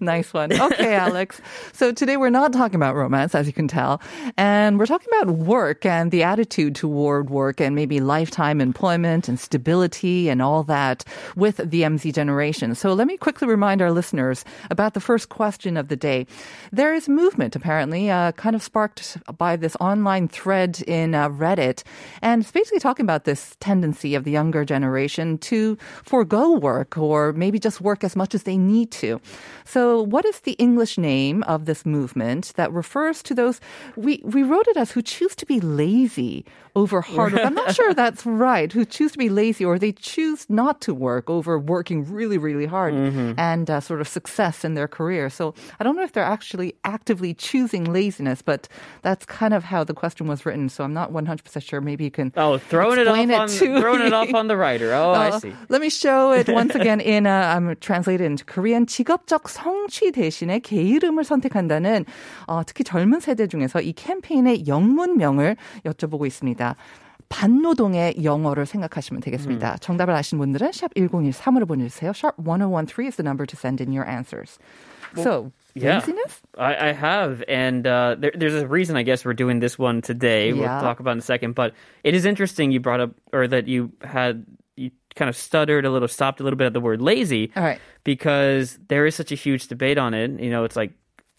Nice 0.00 0.32
one. 0.34 0.52
Okay, 0.52 0.94
Alex. 0.94 1.40
So 1.72 1.92
today 1.92 2.16
we're 2.16 2.30
not 2.30 2.52
talking 2.52 2.76
about 2.76 2.94
romance, 2.94 3.34
as 3.34 3.46
you 3.46 3.52
can 3.52 3.68
tell, 3.68 4.00
and 4.36 4.78
we're 4.78 4.86
talking 4.86 5.08
about 5.20 5.36
work 5.36 5.84
and 5.86 6.10
the 6.10 6.22
attitude 6.22 6.74
toward 6.74 7.30
work 7.30 7.60
and 7.60 7.74
maybe 7.74 8.00
lifetime 8.00 8.60
employment 8.60 9.28
and 9.28 9.38
stability 9.40 10.28
and 10.28 10.42
all 10.42 10.62
that 10.64 11.04
with 11.36 11.56
the 11.58 11.82
MZ 11.82 12.12
generation. 12.14 12.74
So 12.74 12.92
let 12.92 13.06
me 13.06 13.16
quickly 13.16 13.48
remind 13.48 13.82
our 13.82 13.90
listeners 13.90 14.44
about 14.70 14.94
the 14.94 15.00
first 15.00 15.28
question 15.28 15.76
of 15.76 15.88
the 15.88 15.96
day. 15.96 16.26
There 16.72 16.94
is 16.94 17.08
movement, 17.08 17.56
apparently, 17.56 18.10
uh, 18.10 18.32
kind 18.32 18.54
of 18.54 18.62
sparked 18.62 19.16
by 19.38 19.56
this 19.56 19.76
online 19.80 20.13
thread 20.22 20.82
in 20.86 21.14
uh, 21.14 21.28
Reddit, 21.28 21.82
and 22.22 22.42
it's 22.42 22.52
basically 22.52 22.80
talking 22.80 23.04
about 23.04 23.24
this 23.24 23.56
tendency 23.60 24.14
of 24.14 24.24
the 24.24 24.30
younger 24.30 24.64
generation 24.64 25.38
to 25.38 25.76
forego 26.02 26.52
work 26.52 26.96
or 26.96 27.32
maybe 27.32 27.58
just 27.58 27.80
work 27.80 28.04
as 28.04 28.16
much 28.16 28.34
as 28.34 28.44
they 28.44 28.56
need 28.56 28.90
to. 28.92 29.20
So, 29.64 30.02
what 30.02 30.24
is 30.24 30.40
the 30.40 30.52
English 30.52 30.98
name 30.98 31.42
of 31.44 31.64
this 31.64 31.84
movement 31.84 32.52
that 32.56 32.72
refers 32.72 33.22
to 33.24 33.34
those? 33.34 33.60
We 33.96 34.20
we 34.24 34.42
wrote 34.42 34.68
it 34.68 34.76
as 34.76 34.92
who 34.92 35.02
choose 35.02 35.34
to 35.36 35.46
be 35.46 35.60
lazy 35.60 36.44
over 36.76 37.00
hard 37.00 37.32
work. 37.32 37.44
I'm 37.44 37.54
not 37.54 37.74
sure 37.74 37.94
that's 38.02 38.26
right. 38.26 38.72
Who 38.72 38.84
choose 38.84 39.12
to 39.12 39.18
be 39.18 39.28
lazy 39.28 39.64
or 39.64 39.78
they 39.78 39.92
choose 39.92 40.46
not 40.48 40.80
to 40.82 40.94
work 40.94 41.30
over 41.30 41.58
working 41.58 42.04
really 42.04 42.38
really 42.38 42.66
hard 42.66 42.94
and 42.94 43.70
uh, 43.70 43.80
sort 43.80 44.00
of 44.00 44.08
success 44.08 44.64
in 44.64 44.74
their 44.74 44.88
career. 44.88 45.30
So, 45.30 45.54
I 45.80 45.84
don't 45.84 45.96
know 45.96 46.02
if 46.02 46.12
they're 46.12 46.24
actually 46.24 46.74
actively 46.84 47.34
choosing 47.34 47.84
laziness, 47.84 48.42
but 48.42 48.68
that's 49.02 49.24
kind 49.24 49.54
of 49.54 49.64
how 49.64 49.84
the 49.84 49.94
question 50.03 50.27
was 50.27 50.45
written. 50.45 50.69
So, 50.69 50.83
I'm 50.83 50.93
not 50.93 51.11
100% 51.11 51.61
sure. 51.63 51.81
Maybe 51.81 52.03
you 52.03 52.11
can. 52.11 52.31
Oh, 52.35 52.57
throwing 52.57 52.99
it 52.99 53.07
off 53.07 53.17
Explain 53.17 53.31
it 53.31 53.39
on 53.39 53.47
to 53.47 53.79
throwing 53.79 54.01
it 54.01 54.09
me. 54.11 54.15
off 54.17 54.33
on 54.33 54.47
the 54.47 54.55
writer. 54.57 54.93
Oh, 54.93 55.11
I 55.11 55.29
Uh, 55.29 55.39
see. 55.39 55.53
Let 55.69 55.81
me 55.81 55.89
show 55.89 56.31
it 56.33 56.47
once 56.49 56.75
again 56.75 56.99
in 56.99 57.25
uh, 57.27 57.53
I'm 57.55 57.75
translated 57.79 58.25
into 58.25 58.43
Korean. 58.45 58.85
직업적 58.85 59.47
성취 59.49 60.11
대신에 60.11 60.59
개 60.59 60.81
이름을 60.81 61.23
선택한다는 61.23 62.05
어, 62.47 62.63
특히 62.65 62.83
젊은 62.83 63.19
세대 63.19 63.47
중에서 63.47 63.81
이 63.81 63.93
캠페인의 63.93 64.67
영문명을 64.67 65.55
여쭤보고 65.85 66.25
있습니다. 66.25 66.75
반노동의 67.29 68.23
영어를 68.23 68.65
생각하시면 68.65 69.21
되겠습니다. 69.21 69.77
정답을 69.77 70.15
아시는 70.15 70.39
분들은 70.39 70.71
샵 70.71 70.91
1013으로 70.95 71.67
보내주세요. 71.67 72.11
샵 72.13 72.35
1013 72.43 73.05
is 73.05 73.15
the 73.17 73.23
number 73.23 73.45
to 73.45 73.55
send 73.55 73.81
in 73.83 73.93
your 73.95 74.09
answers. 74.09 74.57
so, 75.15 75.51
yeah. 75.74 75.98
laziness? 75.98 76.40
I, 76.56 76.88
I 76.88 76.92
have, 76.92 77.42
and 77.48 77.86
uh, 77.86 78.16
there, 78.18 78.32
there's 78.34 78.54
a 78.54 78.66
reason 78.66 78.96
I 78.96 79.02
guess 79.02 79.24
we're 79.24 79.34
doing 79.34 79.60
this 79.60 79.78
one 79.78 80.02
today. 80.02 80.52
We'll 80.52 80.62
Yeah. 80.62 80.80
talk 80.80 81.00
about 81.00 81.12
in 81.12 81.18
a 81.18 81.22
second, 81.22 81.54
but 81.54 81.74
it 82.02 82.14
is 82.14 82.24
interesting 82.24 82.70
you 82.72 82.80
brought 82.80 83.00
up, 83.00 83.10
or 83.32 83.46
that 83.48 83.66
you 83.68 83.92
had 84.02 84.46
you 84.76 84.90
kind 85.14 85.28
of 85.28 85.36
stuttered 85.36 85.84
a 85.84 85.90
little, 85.90 86.08
stopped 86.08 86.40
a 86.40 86.42
little 86.44 86.56
bit 86.56 86.66
at 86.66 86.72
the 86.72 86.80
word 86.80 87.00
lazy, 87.00 87.52
All 87.56 87.62
right. 87.62 87.78
because 88.02 88.78
there 88.88 89.06
is 89.06 89.14
such 89.14 89.30
a 89.32 89.36
huge 89.36 89.68
debate 89.68 89.98
on 89.98 90.14
it. 90.14 90.40
You 90.40 90.50
know, 90.50 90.64
it's 90.64 90.74
like 90.76 90.92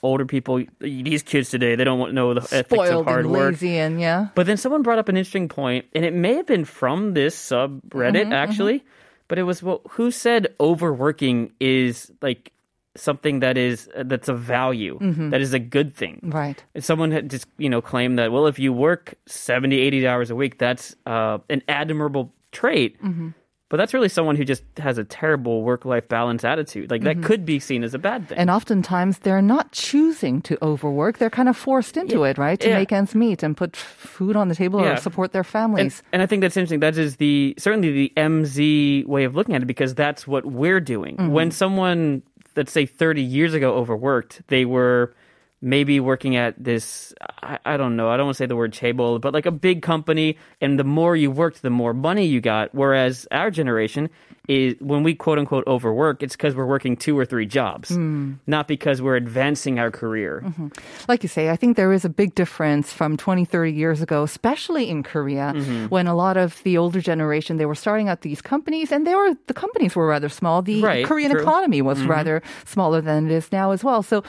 older 0.03 0.25
people, 0.25 0.63
these 0.79 1.23
kids 1.23 1.49
today, 1.49 1.75
they 1.75 1.83
don't 1.83 1.97
want 1.99 2.13
know 2.13 2.33
the 2.33 2.41
ethics 2.41 2.61
of 2.61 2.65
Spoiled 2.87 3.05
hard 3.05 3.25
and 3.25 3.31
work. 3.33 3.51
lazy 3.53 3.77
and 3.77 3.99
yeah. 3.99 4.27
But 4.35 4.45
then 4.45 4.55
someone 4.57 4.83
brought 4.83 4.99
up 4.99 5.09
an 5.09 5.17
interesting 5.17 5.49
point, 5.49 5.85
and 5.95 6.05
it 6.05 6.13
may 6.13 6.35
have 6.35 6.45
been 6.45 6.63
from 6.65 7.13
this 7.13 7.35
subreddit 7.35 7.81
Mm-hmm, 8.23 8.33
actually, 8.33 8.83
but 9.27 9.37
it 9.39 9.43
was 9.43 9.63
well, 9.63 9.81
who 9.91 10.11
said 10.11 10.53
overworking 10.59 11.51
is 11.59 12.11
like 12.21 12.51
something 12.95 13.39
that 13.41 13.57
is 13.57 13.89
uh, 13.95 14.03
that's 14.05 14.29
a 14.29 14.33
value, 14.33 14.97
Mm-hmm. 14.99 15.29
that 15.31 15.41
is 15.41 15.53
a 15.53 15.59
good 15.59 15.95
thing. 15.95 16.19
Right. 16.23 16.63
And 16.73 16.83
Someone 16.83 17.11
had 17.11 17.29
just 17.29 17.47
you 17.57 17.69
know 17.69 17.81
claimed 17.81 18.17
that 18.19 18.31
well, 18.31 18.47
if 18.47 18.57
you 18.59 18.71
work 18.73 19.15
70, 19.27 19.77
80 19.79 20.07
hours 20.07 20.29
a 20.29 20.35
week, 20.35 20.57
that's 20.57 20.95
uh, 21.05 21.39
an 21.49 21.61
admirable 21.67 22.33
trait. 22.51 23.01
Mm-hmm. 23.01 23.29
But 23.67 23.77
that's 23.77 23.95
really 23.95 24.09
someone 24.09 24.35
who 24.35 24.45
just 24.45 24.61
has 24.77 24.99
a 24.99 25.03
terrible 25.03 25.63
work-life 25.63 26.07
balance 26.07 26.43
attitude. 26.45 26.91
Like 26.91 27.01
that 27.01 27.23
could 27.23 27.45
be 27.45 27.59
seen 27.59 27.83
as 27.83 27.95
a 27.95 27.97
bad 27.99 28.27
thing. 28.27 28.35
Mm-hmm. 28.35 28.41
And 28.41 28.49
oftentimes 28.51 29.17
they're 29.19 29.41
not 29.41 29.71
choosing 29.71 30.39
to 30.43 30.55
overwork. 30.63 31.17
They're 31.17 31.31
kind 31.31 31.49
of 31.49 31.57
forced 31.57 31.97
into 31.97 32.23
it, 32.25 32.37
right? 32.37 32.59
To 32.59 32.69
Yeah. 32.69 32.77
make 32.77 32.91
ends 32.91 33.15
meet 33.15 33.41
and 33.41 33.57
put 33.57 33.75
food 33.75 34.35
on 34.35 34.49
the 34.49 34.55
table 34.55 34.79
or 34.79 34.95
support 34.97 35.31
their 35.31 35.39
and, 35.41 35.47
families. 35.47 36.03
and 36.13 36.21
I 36.21 36.27
think 36.27 36.41
that's 36.41 36.55
interesting. 36.55 36.79
That 36.81 36.95
is 36.95 37.15
the 37.17 37.55
certainly 37.57 37.91
the 37.91 38.13
MZ 38.15 39.07
way 39.07 39.23
of 39.23 39.35
looking 39.35 39.55
at 39.55 39.63
it 39.63 39.65
because 39.65 39.95
that's 39.95 40.27
what 40.27 40.45
we're 40.45 40.79
doing. 40.79 41.17
Mm-hmm. 41.17 41.31
When 41.31 41.49
someone, 41.51 42.21
let's 42.55 42.71
say, 42.71 42.85
30 42.85 43.21
years 43.21 43.53
ago 43.53 43.75
overworked, 43.75 44.41
they 44.47 44.65
were 44.65 45.13
maybe 45.61 45.99
working 45.99 46.35
at 46.35 46.61
this. 46.61 47.13
I, 47.41 47.59
I 47.65 47.77
don't 47.77 47.95
know. 47.95 48.09
I 48.09 48.17
don't 48.17 48.27
want 48.27 48.35
to 48.35 48.43
say 48.43 48.45
the 48.45 48.55
word 48.55 48.73
chaebol, 48.73 49.19
but 49.19 49.33
like 49.33 49.45
a 49.45 49.51
big 49.51 49.81
company, 49.81 50.37
and 50.61 50.79
the 50.79 50.83
more 50.83 51.15
you 51.15 51.31
worked, 51.31 51.61
the 51.61 51.69
more 51.69 51.93
money 51.93 52.25
you 52.25 52.41
got. 52.41 52.73
Whereas 52.73 53.27
our 53.31 53.51
generation 53.51 54.09
is 54.47 54.75
when 54.79 55.03
we 55.03 55.15
quote 55.15 55.39
unquote 55.39 55.65
overwork, 55.67 56.21
it's 56.23 56.35
because 56.35 56.55
we're 56.55 56.65
working 56.65 56.95
two 56.97 57.17
or 57.17 57.25
three 57.25 57.45
jobs, 57.45 57.89
Hmm. 57.89 58.33
not 58.47 58.67
because 58.67 59.01
we're 59.01 59.15
advancing 59.15 59.79
our 59.79 59.91
career. 59.91 60.43
Mm-hmm. 60.45 60.67
Like 61.07 61.23
you 61.23 61.29
say, 61.29 61.49
I 61.49 61.55
think 61.55 61.77
there 61.77 61.91
is 61.93 62.05
a 62.05 62.09
big 62.09 62.35
difference 62.35 62.91
from 62.93 63.17
20, 63.17 63.45
30 63.45 63.71
years 63.71 64.01
ago, 64.01 64.23
especially 64.23 64.89
in 64.89 65.03
Korea, 65.03 65.53
Mm-hmm. 65.55 65.85
when 65.87 66.07
a 66.07 66.15
lot 66.15 66.37
of 66.37 66.61
the 66.63 66.77
older 66.77 67.01
generation, 67.01 67.57
they 67.57 67.65
were 67.65 67.75
starting 67.75 68.09
out 68.09 68.21
these 68.21 68.41
companies 68.41 68.91
and 68.91 69.05
they 69.07 69.15
were, 69.15 69.31
the 69.47 69.53
companies 69.53 69.95
were 69.95 70.07
rather 70.07 70.29
small. 70.29 70.61
The 70.61 70.81
Right, 70.81 71.05
Korean 71.05 71.31
true. 71.31 71.41
economy 71.41 71.81
was 71.81 72.03
rather 72.03 72.41
smaller 72.65 73.01
than 73.01 73.25
it 73.25 73.31
is 73.31 73.51
now 73.51 73.71
as 73.71 73.83
well. 73.83 74.03
So 74.03 74.23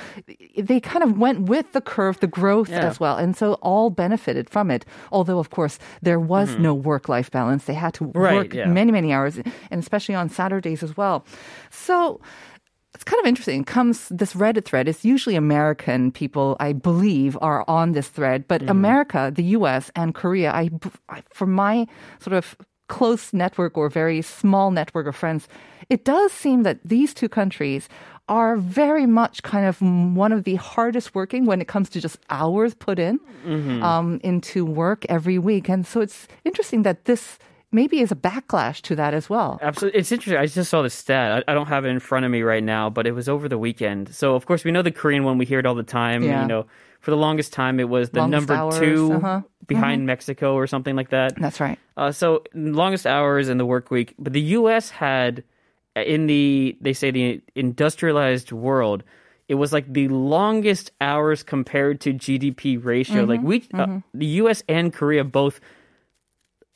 they 0.56 0.80
kind 0.80 1.02
of 1.02 1.18
went 1.18 1.40
with 1.48 1.72
the 1.72 1.80
curve, 1.80 2.20
the 2.20 2.26
growth 2.26 2.68
Yeah. 2.70 2.86
as 2.86 2.98
well. 3.00 3.16
And 3.16 3.36
so 3.36 3.54
all 3.62 3.90
benefited 3.90 4.48
from 4.50 4.70
it. 4.70 4.84
Although, 5.12 5.38
of 5.38 5.50
course, 5.50 5.78
there 6.02 6.20
was 6.20 6.56
no 6.58 6.72
work-life 6.74 7.30
balance. 7.30 7.64
They 7.64 7.74
had 7.74 7.94
to 7.94 8.04
Mm-hmm. 8.06 8.18
Right, 8.18 8.34
work 8.34 8.54
yeah. 8.54 8.66
many, 8.66 8.92
many 8.92 9.12
hours, 9.12 9.38
and 9.70 9.80
especially 9.82 10.05
on 10.14 10.28
Saturdays 10.28 10.82
as 10.82 10.96
well. 10.96 11.24
So, 11.70 12.20
it's 12.94 13.04
kind 13.04 13.20
of 13.20 13.26
interesting. 13.26 13.62
Comes 13.62 14.08
this 14.08 14.32
Reddit 14.32 14.64
thread. 14.64 14.88
It's 14.88 15.04
usually 15.04 15.36
American 15.36 16.10
people, 16.10 16.56
I 16.60 16.72
believe, 16.72 17.36
are 17.42 17.62
on 17.68 17.92
this 17.92 18.08
thread, 18.08 18.48
but 18.48 18.62
America, 18.70 19.30
the 19.34 19.44
U.S. 19.58 19.90
and 19.94 20.14
Korea, 20.14 20.50
I, 20.50 20.70
I 21.10 21.22
from 21.30 21.52
my 21.52 21.86
sort 22.20 22.32
of 22.32 22.56
close 22.88 23.34
network 23.34 23.76
or 23.76 23.90
very 23.90 24.22
small 24.22 24.70
network 24.70 25.06
of 25.06 25.14
friends, 25.14 25.46
it 25.90 26.04
does 26.04 26.32
seem 26.32 26.62
that 26.62 26.78
these 26.84 27.12
two 27.12 27.28
countries 27.28 27.88
are 28.28 28.56
very 28.56 29.06
much 29.06 29.42
kind 29.42 29.66
of 29.66 29.80
one 30.16 30.32
of 30.32 30.44
the 30.44 30.56
hardest 30.56 31.14
working 31.14 31.44
when 31.44 31.60
it 31.60 31.68
comes 31.68 31.88
to 31.90 32.00
just 32.00 32.18
hours 32.30 32.74
put 32.74 32.98
in 32.98 33.20
um, 33.82 34.20
into 34.24 34.64
work 34.64 35.04
every 35.08 35.38
week. 35.38 35.68
And 35.68 35.86
so 35.86 36.00
it's 36.00 36.26
interesting 36.44 36.82
that 36.82 37.04
this 37.04 37.38
maybe 37.76 38.00
is 38.00 38.10
a 38.10 38.16
backlash 38.16 38.80
to 38.82 38.96
that 38.96 39.14
as 39.14 39.30
well. 39.30 39.60
Absolutely. 39.62 40.00
It's 40.00 40.10
interesting. 40.10 40.38
I 40.38 40.46
just 40.46 40.70
saw 40.70 40.82
the 40.82 40.90
stat. 40.90 41.44
I, 41.46 41.52
I 41.52 41.54
don't 41.54 41.68
have 41.68 41.84
it 41.84 41.90
in 41.90 42.00
front 42.00 42.24
of 42.24 42.32
me 42.32 42.42
right 42.42 42.64
now, 42.64 42.90
but 42.90 43.06
it 43.06 43.12
was 43.12 43.28
over 43.28 43.48
the 43.48 43.58
weekend. 43.58 44.12
So, 44.14 44.34
of 44.34 44.46
course, 44.46 44.64
we 44.64 44.72
know 44.72 44.82
the 44.82 44.90
Korean 44.90 45.22
one. 45.22 45.38
We 45.38 45.44
hear 45.44 45.60
it 45.60 45.66
all 45.66 45.76
the 45.76 45.84
time. 45.84 46.24
Yeah. 46.24 46.42
You 46.42 46.48
know, 46.48 46.66
for 47.00 47.12
the 47.12 47.16
longest 47.16 47.52
time, 47.52 47.78
it 47.78 47.88
was 47.88 48.10
the 48.10 48.20
Longest 48.20 48.48
number 48.48 48.54
hours, 48.54 48.78
2 48.78 49.12
uh-huh. 49.12 49.42
behind 49.68 50.06
Mexico 50.06 50.54
or 50.54 50.66
something 50.66 50.96
like 50.96 51.10
that. 51.10 51.36
That's 51.38 51.60
right. 51.60 51.78
Uh, 51.96 52.10
so 52.10 52.42
longest 52.54 53.06
hours 53.06 53.48
in 53.48 53.58
the 53.58 53.66
work 53.66 53.92
week, 53.92 54.14
but 54.18 54.32
the 54.32 54.40
U.S. 54.40 54.90
had 54.90 55.44
in 55.94 56.26
the 56.26 56.76
they 56.80 56.92
say 56.92 57.10
the 57.10 57.40
industrialized 57.54 58.52
world, 58.52 59.04
it 59.48 59.54
was 59.54 59.72
like 59.72 59.92
the 59.92 60.08
longest 60.08 60.90
hours 61.00 61.42
compared 61.42 62.00
to 62.00 62.12
GDP 62.12 62.82
ratio. 62.82 63.24
Like 63.24 63.42
we, 63.42 63.68
uh, 63.72 64.00
the 64.12 64.26
U.S. 64.42 64.62
and 64.68 64.92
Korea 64.92 65.22
both, 65.22 65.60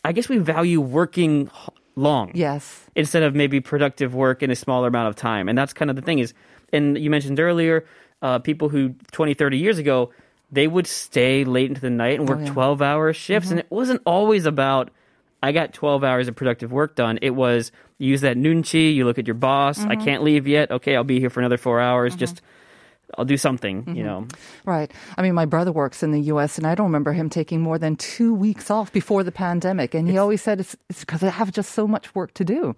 I 0.05 0.13
guess 0.13 0.29
we 0.29 0.39
value 0.39 0.81
working 0.81 1.51
long 1.97 2.31
Yes. 2.35 2.87
instead 2.95 3.23
of 3.23 3.35
maybe 3.35 3.61
productive 3.61 4.15
work 4.15 4.43
in 4.43 4.51
a 4.51 4.57
smaller 4.57 4.89
amount 4.89 5.09
of 5.09 5.17
time. 5.17 5.49
And 5.49 5.57
that's 5.57 5.73
kind 5.73 5.91
of 5.91 5.97
the 5.97 6.03
thing 6.03 6.19
is, 6.19 6.33
and 6.73 6.97
you 6.97 7.11
mentioned 7.11 7.39
earlier, 7.39 7.85
uh, 8.23 8.39
people 8.39 8.69
who 8.69 8.95
20, 9.13 9.35
30 9.35 9.59
years 9.59 9.79
ago, 9.79 10.11
they 10.53 10.67
would 10.67 10.87
stay 10.87 11.45
late 11.45 11.69
into 11.69 11.81
the 11.81 11.91
night 11.91 12.19
and 12.19 12.29
work 12.29 12.39
oh, 12.39 12.45
yeah. 12.45 12.53
12 12.53 12.83
hour 12.83 13.13
shifts. 13.13 13.51
And 13.51 13.61
mm-hmm. 13.61 13.73
it 13.73 13.75
wasn't 13.75 14.03
always 14.05 14.47
about, 14.47 14.91
I 15.43 15.53
got 15.53 15.73
12 15.73 16.03
hours 16.03 16.29
of 16.29 16.37
productive 16.37 16.73
work 16.73 16.97
done. 16.97 17.19
It 17.23 17.31
was, 17.31 17.73
you 17.99 18.09
use 18.09 18.23
that 18.23 18.37
noon 18.37 18.63
nunchi, 18.63 18.95
you 18.95 19.05
look 19.05 19.19
at 19.19 19.27
your 19.27 19.35
boss, 19.35 19.81
I 19.81 19.95
mm-hmm. 19.95 20.05
can't 20.05 20.23
leave 20.23 20.47
yet. 20.47 20.71
Okay, 20.71 20.97
I'll 20.97 21.05
be 21.05 21.21
here 21.21 21.31
for 21.31 21.41
another 21.41 21.59
four 21.59 21.81
hours. 21.81 22.13
Mm-hmm. 22.13 22.21
Just, 22.21 22.43
I'll 23.19 23.25
do 23.25 23.37
something, 23.37 23.97
you 23.97 24.03
know. 24.05 24.27
Right. 24.65 24.91
I 25.19 25.23
mean, 25.23 25.35
my 25.35 25.45
brother 25.47 25.73
works 25.73 26.03
in 26.03 26.13
the 26.13 26.21
U.S., 26.33 26.59
and 26.59 26.67
I 26.67 26.75
don't 26.75 26.87
remember 26.87 27.13
him 27.13 27.29
taking 27.31 27.61
more 27.61 27.79
than 27.79 27.97
two 27.97 28.35
weeks 28.35 28.71
off 28.71 28.93
before 28.93 29.23
the 29.25 29.33
pandemic. 29.33 29.95
And 29.95 30.09
he 30.09 30.19
always 30.19 30.43
said 30.43 30.61
it's 30.61 30.77
because 31.01 31.23
I 31.23 31.29
have 31.31 31.53
just 31.53 31.73
so 31.73 31.87
much 31.87 32.15
work 32.15 32.35
to 32.35 32.45
do. 32.45 32.77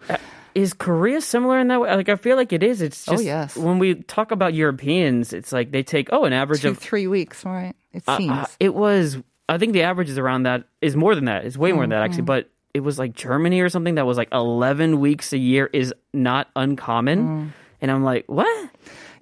Is 0.55 0.75
Korea 0.75 1.21
similar 1.21 1.59
in 1.59 1.69
that 1.69 1.81
way? 1.81 1.95
Like, 1.95 2.09
I 2.09 2.17
feel 2.17 2.37
like 2.37 2.53
it 2.53 2.63
is. 2.63 2.83
It's 2.83 3.09
Oh, 3.09 3.13
just, 3.13 3.25
yes. 3.25 3.57
when 3.57 3.79
we 3.79 3.95
talk 3.95 4.31
about 4.33 4.53
Europeans, 4.55 5.33
it's 5.33 5.53
like 5.53 5.71
they 5.71 5.83
take, 5.83 6.09
oh, 6.13 6.25
an 6.25 6.33
average 6.33 6.63
Two, 6.63 6.69
of 6.71 6.79
three 6.79 7.07
weeks, 7.07 7.45
right? 7.45 7.75
It 7.93 8.03
Uh, 8.07 8.17
seems. 8.19 8.33
uh, 8.33 8.47
it 8.61 8.75
was. 8.75 9.17
I 9.49 9.59
think 9.59 9.73
the 9.73 9.83
average 9.83 10.09
is 10.11 10.19
around 10.19 10.45
that. 10.45 10.65
Is 10.81 10.97
more 10.97 11.15
than 11.15 11.25
that. 11.27 11.45
It's 11.45 11.57
way 11.57 11.73
more 11.73 11.83
than 11.83 11.91
that 11.91 11.97
Mm-hmm. 11.97 12.05
actually. 12.05 12.23
But 12.25 12.51
it 12.75 12.81
was 12.81 12.99
like 12.99 13.13
Germany 13.15 13.61
or 13.61 13.69
something 13.69 13.97
that 13.97 14.07
was 14.07 14.17
like 14.17 14.29
eleven 14.33 15.01
weeks 15.01 15.33
a 15.33 15.39
year 15.39 15.69
is 15.73 15.93
not 16.15 16.49
uncommon. 16.57 17.19
Mm. 17.27 17.53
And 17.83 17.91
I'm 17.91 18.05
like, 18.05 18.25
what? 18.29 18.71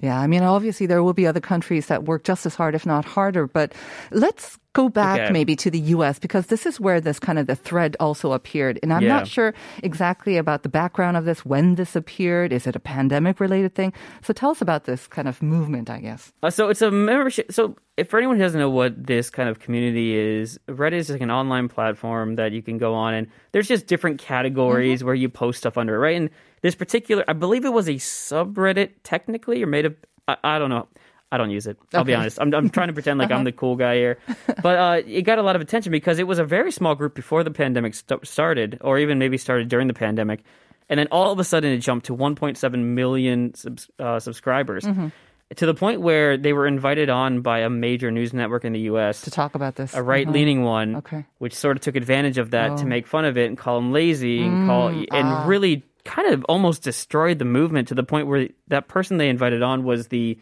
Yeah, 0.01 0.19
I 0.19 0.27
mean, 0.27 0.43
obviously 0.43 0.87
there 0.87 1.03
will 1.03 1.13
be 1.13 1.27
other 1.27 1.41
countries 1.41 1.87
that 1.87 2.05
work 2.05 2.25
just 2.25 2.47
as 2.47 2.55
hard, 2.55 2.75
if 2.75 2.87
not 2.87 3.05
harder. 3.05 3.47
But 3.47 3.75
let's 4.11 4.59
go 4.73 4.89
back 4.89 5.21
Okay. 5.21 5.33
maybe 5.33 5.57
to 5.57 5.71
the 5.71 5.81
U.S. 5.97 6.19
because 6.21 6.47
this 6.47 6.65
is 6.65 6.79
where 6.79 7.01
this 7.01 7.19
kind 7.19 7.39
of 7.39 7.47
the 7.49 7.57
thread 7.57 7.97
also 7.99 8.33
appeared, 8.33 8.79
and 8.83 8.93
I'm 8.93 9.03
Yeah. 9.03 9.17
not 9.17 9.27
sure 9.27 9.53
exactly 9.83 10.37
about 10.37 10.63
the 10.63 10.69
background 10.69 11.17
of 11.17 11.25
this, 11.25 11.45
when 11.45 11.75
this 11.75 11.97
appeared. 11.97 12.53
Is 12.53 12.67
it 12.67 12.77
a 12.77 12.81
pandemic-related 12.81 13.75
thing? 13.75 13.93
So 14.23 14.33
tell 14.33 14.51
us 14.51 14.61
about 14.63 14.85
this 14.85 15.07
kind 15.09 15.27
of 15.27 15.43
movement, 15.43 15.91
I 15.91 15.99
guess. 16.01 16.33
Uh, 16.43 16.51
so 16.51 16.69
it's 16.69 16.83
a 16.83 16.91
membership. 16.91 17.51
So 17.53 17.75
if 17.97 18.09
for 18.09 18.19
anyone 18.19 18.37
who 18.37 18.43
doesn't 18.43 18.61
know 18.61 18.71
what 18.71 19.07
this 19.07 19.29
kind 19.29 19.49
of 19.49 19.59
community 19.59 20.15
is, 20.17 20.59
Reddit 20.69 20.93
is 20.93 21.11
like 21.11 21.21
an 21.21 21.31
online 21.33 21.69
platform 21.69 22.37
that 22.37 22.53
you 22.53 22.63
can 22.63 22.79
go 22.79 22.95
on, 22.95 23.13
and 23.15 23.27
there's 23.53 23.67
just 23.69 23.87
different 23.89 24.21
categories 24.21 25.03
where 25.03 25.15
you 25.17 25.29
post 25.29 25.59
stuff 25.59 25.77
under 25.77 25.97
it, 25.97 25.99
right? 25.99 26.17
And 26.17 26.31
this 26.63 26.75
particular, 26.77 27.25
I 27.27 27.33
believe 27.33 27.65
it 27.65 27.73
was 27.73 27.89
a 27.89 27.95
subreddit 27.95 28.91
technically, 29.03 29.63
or 29.63 29.67
made 29.67 29.87
of, 29.87 29.97
I, 30.29 30.37
I 30.45 30.59
don't 30.61 30.71
know. 30.71 30.87
I 31.33 31.39
don't 31.39 31.51
use 31.51 31.67
it. 31.67 31.79
I'll 31.95 32.05
be 32.05 32.15
honest. 32.15 32.39
I'm, 32.41 32.53
I'm 32.53 32.71
trying 32.71 32.89
to 32.89 32.93
pretend 32.93 33.19
like 33.19 33.31
I'm 33.31 33.37
uh-huh. 33.37 33.45
the 33.45 33.53
cool 33.53 33.77
guy 33.77 33.97
here, 33.97 34.19
but 34.63 34.79
uh, 34.79 35.03
it 35.07 35.23
got 35.23 35.39
a 35.39 35.43
lot 35.43 35.55
of 35.55 35.63
attention 35.63 35.93
because 35.93 36.19
it 36.19 36.27
was 36.27 36.39
a 36.39 36.45
very 36.45 36.73
small 36.73 36.95
group 36.95 37.15
before 37.15 37.45
the 37.45 37.53
pandemic 37.53 37.95
st- 37.95 38.27
started, 38.27 38.79
or 38.81 38.99
even 38.99 39.19
maybe 39.19 39.39
started 39.39 39.69
during 39.69 39.87
the 39.87 39.95
pandemic, 39.95 40.43
and 40.89 40.99
then 40.99 41.07
all 41.13 41.31
of 41.31 41.39
a 41.39 41.45
sudden 41.45 41.73
it 41.73 41.79
jumped 41.79 42.07
to 42.07 42.17
1.7 42.17 42.85
million 42.85 43.55
subs- 43.55 43.89
uh, 44.01 44.19
subscribers 44.19 44.85
mm-hmm. 44.85 45.09
to 45.55 45.67
the 45.67 45.75
point 45.75 46.01
where 46.01 46.37
they 46.37 46.53
were 46.53 46.67
invited 46.67 47.11
on 47.11 47.43
by 47.43 47.61
a 47.61 47.71
major 47.71 48.11
news 48.11 48.33
network 48.33 48.65
in 48.65 48.73
the 48.73 48.81
U.S. 48.81 49.21
To 49.23 49.31
talk 49.31 49.55
about 49.55 49.77
this, 49.77 49.95
a 49.95 50.03
right-leaning 50.03 50.59
uh-huh. 50.59 50.69
one, 50.69 50.97
Okay. 50.97 51.25
which 51.39 51.55
sort 51.55 51.77
of 51.77 51.83
took 51.83 51.95
advantage 51.95 52.39
of 52.39 52.51
that 52.51 52.79
to 52.79 52.85
Oh. 52.85 52.89
make 52.89 53.07
fun 53.07 53.25
of 53.25 53.39
it 53.39 53.47
and 53.47 53.57
call 53.57 53.77
them 53.77 53.93
lazy 53.93 54.43
and 54.43 54.65
mm, 54.65 54.67
call 54.67 54.89
and 54.89 55.09
ah. 55.13 55.45
really 55.47 55.85
kind 56.05 56.33
of 56.33 56.45
almost 56.45 56.83
destroyed 56.83 57.39
the 57.39 57.45
movement 57.45 57.89
to 57.89 57.95
the 57.95 58.03
point 58.03 58.27
where 58.27 58.49
that 58.69 58.89
person 58.89 59.19
they 59.19 59.29
invited 59.29 59.63
on 59.63 59.85
was 59.85 60.09
the 60.09 60.39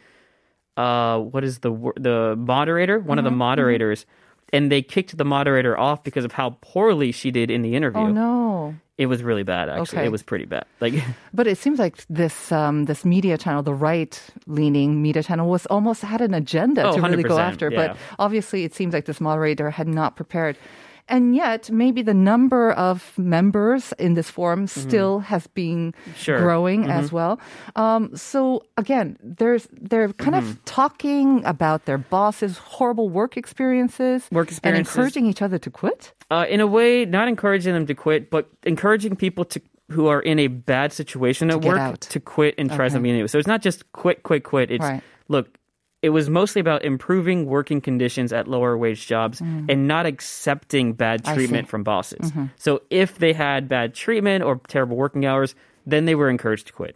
uh 0.78 1.18
what 1.18 1.42
is 1.44 1.58
the 1.58 1.72
the 1.96 2.36
moderator, 2.38 2.98
one 3.00 3.18
of 3.18 3.24
the 3.24 3.30
moderators. 3.46 4.06
And 4.50 4.72
they 4.72 4.80
kicked 4.80 5.14
the 5.14 5.26
moderator 5.26 5.76
off 5.78 6.02
because 6.02 6.24
of 6.24 6.32
how 6.32 6.56
poorly 6.62 7.12
she 7.12 7.30
did 7.30 7.50
in 7.50 7.60
the 7.60 7.76
interview. 7.76 8.00
Oh 8.00 8.06
no! 8.10 8.74
It 8.96 9.04
was 9.04 9.22
really 9.22 9.42
bad, 9.44 9.68
actually. 9.68 9.98
Okay. 9.98 10.06
It 10.06 10.10
was 10.10 10.22
pretty 10.22 10.46
bad. 10.46 10.64
Like, 10.80 10.94
But 11.34 11.46
it 11.46 11.58
seems 11.58 11.78
like 11.78 11.96
this 12.08 12.50
um, 12.50 12.86
this 12.86 13.04
media 13.04 13.36
channel, 13.36 13.62
the 13.62 13.74
right 13.74 14.14
leaning 14.46 15.02
media 15.02 15.22
channel, 15.22 15.50
was 15.50 15.66
almost 15.66 16.00
had 16.00 16.22
an 16.22 16.32
agenda 16.32 16.82
Oh, 16.88 16.96
to 16.96 17.02
really 17.02 17.22
go 17.22 17.38
after. 17.38 17.68
yeah. 17.70 17.76
But 17.88 17.96
obviously, 18.18 18.64
it 18.64 18.74
seems 18.74 18.94
like 18.94 19.04
this 19.04 19.20
moderator 19.20 19.68
had 19.70 19.86
not 19.86 20.16
prepared. 20.16 20.56
And 21.08 21.34
yet, 21.34 21.70
maybe 21.70 22.02
the 22.02 22.14
number 22.14 22.72
of 22.72 23.16
members 23.16 23.92
in 23.98 24.14
this 24.14 24.30
forum 24.30 24.66
still 24.66 25.20
has 25.20 25.46
been 25.46 25.92
Mm-hmm. 25.92 26.12
Sure. 26.16 26.36
Mm-hmm. 26.36 26.44
growing 26.44 26.84
as 26.90 27.12
well. 27.12 27.38
Um, 27.76 28.14
so 28.16 28.62
again, 28.76 29.16
there's 29.22 29.68
they're 29.72 30.12
kind 30.12 30.34
Mm-hmm. 30.36 30.50
of 30.50 30.64
talking 30.64 31.44
about 31.44 31.84
their 31.86 31.98
bosses' 31.98 32.58
horrible 32.58 33.08
work 33.08 33.36
experiences, 33.36 34.28
Work 34.32 34.50
and 34.62 34.76
encouraging 34.76 35.26
each 35.26 35.42
other 35.42 35.58
to 35.58 35.70
quit. 35.70 36.12
uh, 36.30 36.44
in 36.48 36.60
a 36.60 36.66
way, 36.66 37.04
not 37.06 37.28
encouraging 37.28 37.72
them 37.74 37.86
to 37.86 37.94
quit, 37.94 38.30
but 38.30 38.48
encouraging 38.64 39.16
people 39.16 39.44
to 39.46 39.60
who 39.90 40.06
are 40.08 40.20
in 40.20 40.38
a 40.38 40.48
bad 40.48 40.92
situation 40.92 41.50
at 41.50 41.60
get 41.60 41.68
work 41.72 41.78
out. 41.80 42.00
to 42.02 42.20
quit 42.20 42.54
and 42.58 42.68
try 42.70 42.84
Okay. 42.86 42.92
something 42.92 43.12
new. 43.12 43.26
So 43.28 43.38
it's 43.38 43.48
not 43.48 43.62
just 43.62 43.90
quit, 43.92 44.22
quit, 44.22 44.44
quit. 44.44 44.70
It's 44.70 44.84
Right. 44.84 45.02
look. 45.28 45.57
It 46.00 46.10
was 46.10 46.30
mostly 46.30 46.60
about 46.60 46.84
improving 46.84 47.46
working 47.46 47.80
conditions 47.80 48.32
at 48.32 48.46
lower 48.46 48.78
wage 48.78 49.06
jobs 49.06 49.40
and 49.40 49.88
not 49.88 50.06
accepting 50.06 50.92
bad 50.92 51.22
Mm. 51.22 51.24
Mm-hmm. 51.26 51.34
treatment 51.34 51.68
from 51.68 51.82
bosses. 51.82 52.32
So 52.56 52.82
if 52.90 53.18
they 53.18 53.32
had 53.32 53.66
bad 53.68 53.94
treatment 53.94 54.44
or 54.44 54.60
terrible 54.68 54.96
working 54.96 55.26
hours, 55.26 55.54
then 55.86 56.04
they 56.04 56.14
were 56.14 56.28
encouraged 56.28 56.66
to 56.66 56.72
quit. 56.74 56.94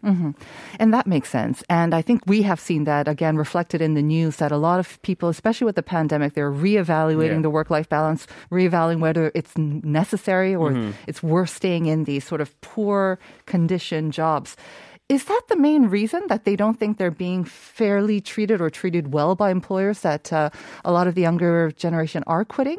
And 0.78 0.92
that 0.94 1.06
makes 1.06 1.30
sense. 1.30 1.64
And 1.70 1.94
I 1.94 2.02
think 2.02 2.20
we 2.26 2.42
have 2.42 2.60
seen 2.60 2.84
that 2.84 3.08
again 3.08 3.36
reflected 3.36 3.80
in 3.80 3.94
the 3.94 4.02
news 4.02 4.36
that 4.36 4.52
a 4.52 4.58
lot 4.58 4.78
of 4.78 5.00
people, 5.02 5.28
especially 5.30 5.64
with 5.64 5.76
the 5.76 5.82
pandemic, 5.82 6.34
they're 6.34 6.52
reevaluating 6.52 7.36
Yeah. 7.36 7.40
the 7.42 7.50
work 7.50 7.70
life 7.70 7.88
balance, 7.88 8.26
reevaluating 8.52 9.00
whether 9.00 9.32
it's 9.34 9.56
necessary 9.58 10.54
or 10.54 10.70
Mm-hmm. 10.70 10.90
it's 11.08 11.22
worth 11.22 11.50
staying 11.50 11.86
in 11.86 12.04
these 12.04 12.24
sort 12.24 12.40
of 12.40 12.52
poor 12.60 13.18
condition 13.46 14.10
jobs. 14.12 14.56
Is 15.12 15.24
that 15.24 15.42
the 15.48 15.56
main 15.56 15.86
reason 15.86 16.22
that 16.28 16.44
they 16.44 16.56
don't 16.56 16.78
think 16.80 16.96
they're 16.96 17.10
being 17.10 17.44
fairly 17.44 18.20
treated 18.20 18.60
or 18.60 18.70
treated 18.70 19.12
well 19.12 19.34
by 19.34 19.50
employers 19.50 20.00
that 20.00 20.32
uh, 20.32 20.48
a 20.84 20.92
lot 20.92 21.06
of 21.06 21.14
the 21.14 21.20
younger 21.20 21.70
generation 21.72 22.24
are 22.26 22.44
quitting? 22.44 22.78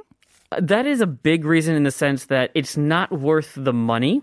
that 0.59 0.85
is 0.85 1.01
a 1.01 1.07
big 1.07 1.45
reason 1.45 1.75
in 1.75 1.83
the 1.83 1.91
sense 1.91 2.25
that 2.25 2.51
it's 2.53 2.77
not 2.77 3.11
worth 3.11 3.53
the 3.55 3.73
money. 3.73 4.21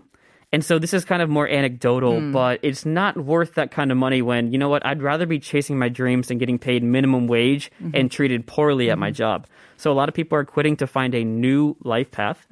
And 0.53 0.65
so 0.65 0.79
this 0.79 0.93
is 0.93 1.05
kind 1.05 1.21
of 1.21 1.29
more 1.29 1.47
anecdotal, 1.47 2.19
but 2.31 2.59
it's 2.61 2.85
not 2.85 3.15
worth 3.23 3.55
that 3.55 3.71
kind 3.71 3.89
of 3.89 3.97
money 3.97 4.21
when, 4.21 4.51
you 4.51 4.57
know 4.57 4.67
what, 4.67 4.85
I'd 4.85 5.01
rather 5.01 5.25
be 5.25 5.39
chasing 5.39 5.79
my 5.79 5.87
dreams 5.87 6.29
and 6.29 6.41
getting 6.41 6.59
paid 6.59 6.83
minimum 6.83 7.27
wage 7.27 7.71
and 7.93 8.11
treated 8.11 8.45
poorly 8.47 8.89
at 8.91 8.97
my 8.97 9.11
job. 9.11 9.47
So 9.77 9.93
a 9.93 9.95
lot 9.95 10.09
of 10.09 10.15
people 10.15 10.37
are 10.37 10.43
quitting 10.43 10.75
to 10.77 10.87
find 10.87 11.15
a 11.15 11.23
new 11.23 11.77
life 11.83 12.11
path. 12.11 12.45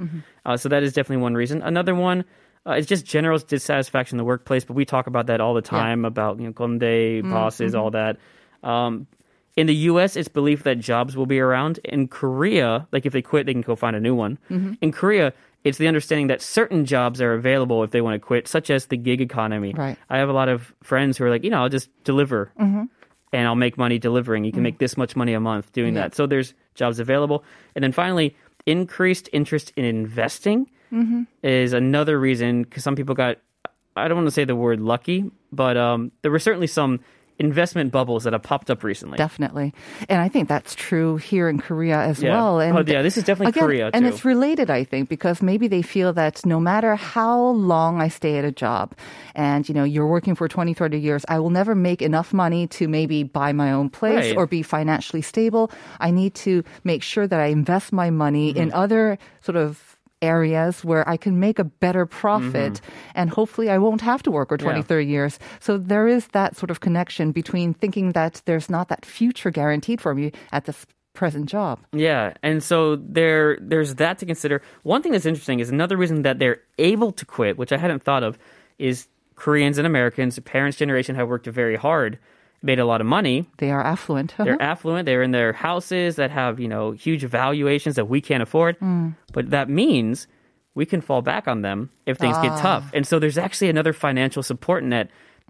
Uh, 0.46 0.56
so 0.56 0.70
that 0.70 0.82
is 0.82 0.94
definitely 0.94 1.22
one 1.22 1.36
reason. 1.36 1.62
Another 1.62 1.94
one 1.94 2.24
uh, 2.70 2.76
is 2.76 2.86
just 2.86 3.06
general 3.06 3.40
dissatisfaction 3.40 4.16
in 4.16 4.18
the 4.18 4.26
workplace, 4.26 4.64
but 4.64 4.76
we 4.76 4.86
talk 4.86 5.08
about 5.08 5.28
that 5.28 5.42
all 5.42 5.54
the 5.54 5.62
time 5.62 6.06
about, 6.06 6.40
you 6.40 6.46
know, 6.46 6.54
kkondae, 6.54 7.24
bosses, 7.30 7.74
all 7.74 7.92
that. 7.92 8.18
Um, 8.64 9.08
in 9.56 9.68
the 9.68 9.76
US, 9.76 10.16
it's 10.16 10.28
believed 10.30 10.64
that 10.66 10.80
jobs 10.80 11.18
will 11.18 11.26
be 11.26 11.40
around. 11.40 11.80
In 11.84 12.08
Korea, 12.08 12.88
like 12.92 13.06
if 13.06 13.14
they 13.14 13.22
quit, 13.22 13.46
they 13.46 13.54
can 13.54 13.62
go 13.62 13.76
find 13.76 13.96
a 13.96 14.00
new 14.00 14.14
one. 14.14 14.38
Mm-hmm. 14.50 14.74
In 14.82 14.92
Korea, 14.92 15.34
it's 15.64 15.78
the 15.78 15.88
understanding 15.88 16.28
that 16.28 16.42
certain 16.42 16.86
jobs 16.86 17.22
are 17.22 17.34
available 17.34 17.84
if 17.84 17.92
they 17.92 18.02
want 18.02 18.16
to 18.16 18.26
quit, 18.26 18.48
such 18.48 18.70
as 18.70 18.86
the 18.86 18.98
gig 18.98 19.20
economy. 19.20 19.74
Right. 19.76 19.98
I 20.10 20.20
have 20.20 20.30
a 20.30 20.34
lot 20.34 20.48
of 20.48 20.74
friends 20.84 21.18
who 21.18 21.26
are 21.26 21.30
like, 21.30 21.44
you 21.44 21.50
know, 21.50 21.62
I'll 21.62 21.70
just 21.70 21.90
deliver 22.04 22.52
and 23.34 23.48
I'll 23.48 23.56
make 23.56 23.78
money 23.78 24.00
delivering. 24.00 24.46
You 24.46 24.52
can 24.52 24.64
make 24.64 24.80
this 24.80 24.96
much 24.96 25.16
money 25.16 25.34
a 25.34 25.40
month 25.40 25.72
doing 25.74 25.96
that. 25.96 26.16
So 26.16 26.28
there's 26.28 26.54
jobs 26.76 27.00
available. 27.00 27.44
And 27.76 27.84
then 27.84 27.92
finally, 27.92 28.36
increased 28.66 29.30
interest 29.34 29.74
in 29.76 29.84
investing 29.84 30.70
is 31.44 31.74
another 31.74 32.20
reason 32.20 32.64
because 32.64 32.84
some 32.84 32.96
people 32.96 33.16
got, 33.16 33.38
I 33.96 34.08
don't 34.08 34.18
want 34.18 34.28
to 34.28 34.32
say 34.32 34.46
the 34.46 34.56
word 34.56 34.80
lucky, 34.80 35.30
but 35.52 35.78
um, 35.78 36.12
there 36.22 36.32
were 36.32 36.40
certainly 36.40 36.68
some 36.68 37.00
investment 37.42 37.90
bubbles 37.90 38.26
that 38.26 38.34
have 38.34 38.44
popped 38.44 38.70
up 38.70 38.84
recently. 38.84 39.18
Definitely. 39.18 39.74
And 40.10 40.20
I 40.20 40.28
think 40.28 40.50
that's 40.50 40.76
true 40.76 41.16
here 41.16 41.48
in 41.48 41.58
Korea 41.58 41.98
as 41.98 42.22
Yeah. 42.22 42.34
well. 42.34 42.60
And 42.60 42.78
Oh, 42.78 42.84
yeah, 42.86 43.02
this 43.02 43.16
is 43.16 43.24
definitely 43.24 43.52
again, 43.52 43.64
Korea, 43.64 43.90
And 43.94 44.06
it's 44.06 44.26
related, 44.26 44.70
I 44.70 44.84
think, 44.84 45.08
because 45.08 45.42
maybe 45.42 45.70
they 45.70 45.82
feel 45.82 46.12
that 46.14 46.46
no 46.46 46.60
matter 46.60 46.98
how 46.98 47.40
long 47.56 48.02
I 48.02 48.10
stay 48.10 48.38
at 48.40 48.44
a 48.44 48.52
job 48.52 48.92
and, 49.36 49.64
you 49.70 49.74
know, 49.74 49.86
you're 49.86 50.08
working 50.08 50.36
for 50.36 50.50
20, 50.50 50.74
30 50.74 51.00
years, 51.00 51.24
I 51.30 51.40
will 51.40 51.50
never 51.50 51.76
make 51.76 52.02
enough 52.02 52.34
money 52.34 52.68
to 52.76 52.90
maybe 52.90 53.24
buy 53.24 53.54
my 53.54 53.72
own 53.72 53.90
place 53.90 54.32
Right. 54.32 54.36
or 54.38 54.46
be 54.46 54.62
financially 54.62 55.22
stable. 55.22 55.72
I 56.02 56.12
need 56.12 56.36
to 56.44 56.66
make 56.84 57.04
sure 57.04 57.26
that 57.26 57.40
I 57.40 57.46
invest 57.46 57.94
my 57.94 58.10
money 58.10 58.50
in 58.50 58.68
Mm-hmm. 58.70 58.78
other 58.78 59.18
sort 59.40 59.56
of 59.56 59.96
areas 60.22 60.84
where 60.84 61.08
I 61.08 61.18
can 61.18 61.40
make 61.40 61.60
a 61.60 61.64
better 61.64 62.06
profit 62.06 62.82
and 63.16 63.30
hopefully 63.30 63.70
I 63.70 63.78
won't 63.78 64.02
have 64.02 64.22
to 64.24 64.32
work 64.32 64.50
for 64.50 64.58
20, 64.58 64.80
Mm-hmm. 64.80 64.94
Yeah. 64.94 64.96
30 64.96 65.06
years. 65.06 65.40
So 65.60 65.78
there 65.78 66.08
is 66.08 66.28
that 66.28 66.56
sort 66.58 66.72
of 66.72 66.80
connection 66.80 67.32
between 67.32 67.74
thinking 67.74 68.12
that 68.14 68.42
there's 68.46 68.70
not 68.70 68.90
that 68.90 69.06
future 69.06 69.52
guaranteed 69.52 70.02
for 70.02 70.14
me 70.14 70.32
at 70.52 70.66
this 70.66 70.86
present 71.14 71.48
job. 71.48 71.80
Yeah, 71.92 72.34
and 72.44 72.64
so 72.64 72.96
there 72.98 73.58
there's 73.62 73.96
that 73.96 74.20
to 74.20 74.26
consider. 74.26 74.62
One 74.84 75.02
thing 75.02 75.12
that's 75.12 75.26
interesting 75.26 75.60
is 75.60 75.70
another 75.70 75.98
reason 75.98 76.22
that 76.24 76.40
they're 76.40 76.62
able 76.78 77.12
to 77.14 77.26
quit, 77.26 77.58
which 77.58 77.72
I 77.72 77.78
hadn't 77.78 78.04
thought 78.04 78.24
of, 78.24 78.38
is 78.78 79.08
Koreans 79.36 79.78
and 79.78 79.88
Americans, 79.88 80.40
parents' 80.40 80.78
generation 80.78 81.16
have 81.16 81.28
worked 81.28 81.48
very 81.48 81.76
hard, 81.76 82.20
made 82.62 82.80
a 82.80 82.86
lot 82.86 83.02
of 83.02 83.08
money. 83.08 83.48
They 83.58 83.72
are 83.72 83.84
affluent. 83.84 84.34
Uh-huh. 84.34 84.44
They're 84.44 84.62
affluent. 84.62 85.06
They're 85.06 85.24
in 85.24 85.32
their 85.32 85.54
houses 85.54 86.18
that 86.18 86.32
have, 86.32 86.60
you 86.60 86.68
know, 86.68 86.92
huge 86.92 87.24
valuations 87.24 87.96
that 87.96 88.06
we 88.06 88.22
can't 88.22 88.44
afford. 88.44 88.80
Mm. 88.80 89.16
But 89.32 89.52
that 89.52 89.70
means 89.70 90.28
we 90.76 90.86
can 90.86 91.02
fall 91.02 91.22
back 91.22 91.48
on 91.48 91.62
them 91.62 91.90
if 92.06 92.18
things 92.18 92.38
get 92.38 92.52
ah. 92.52 92.62
tough. 92.62 92.92
And 92.94 93.06
so 93.06 93.20
there's 93.20 93.38
actually 93.38 93.70
another 93.70 93.94
financial 93.94 94.44
support 94.44 94.84
net. 94.84 95.10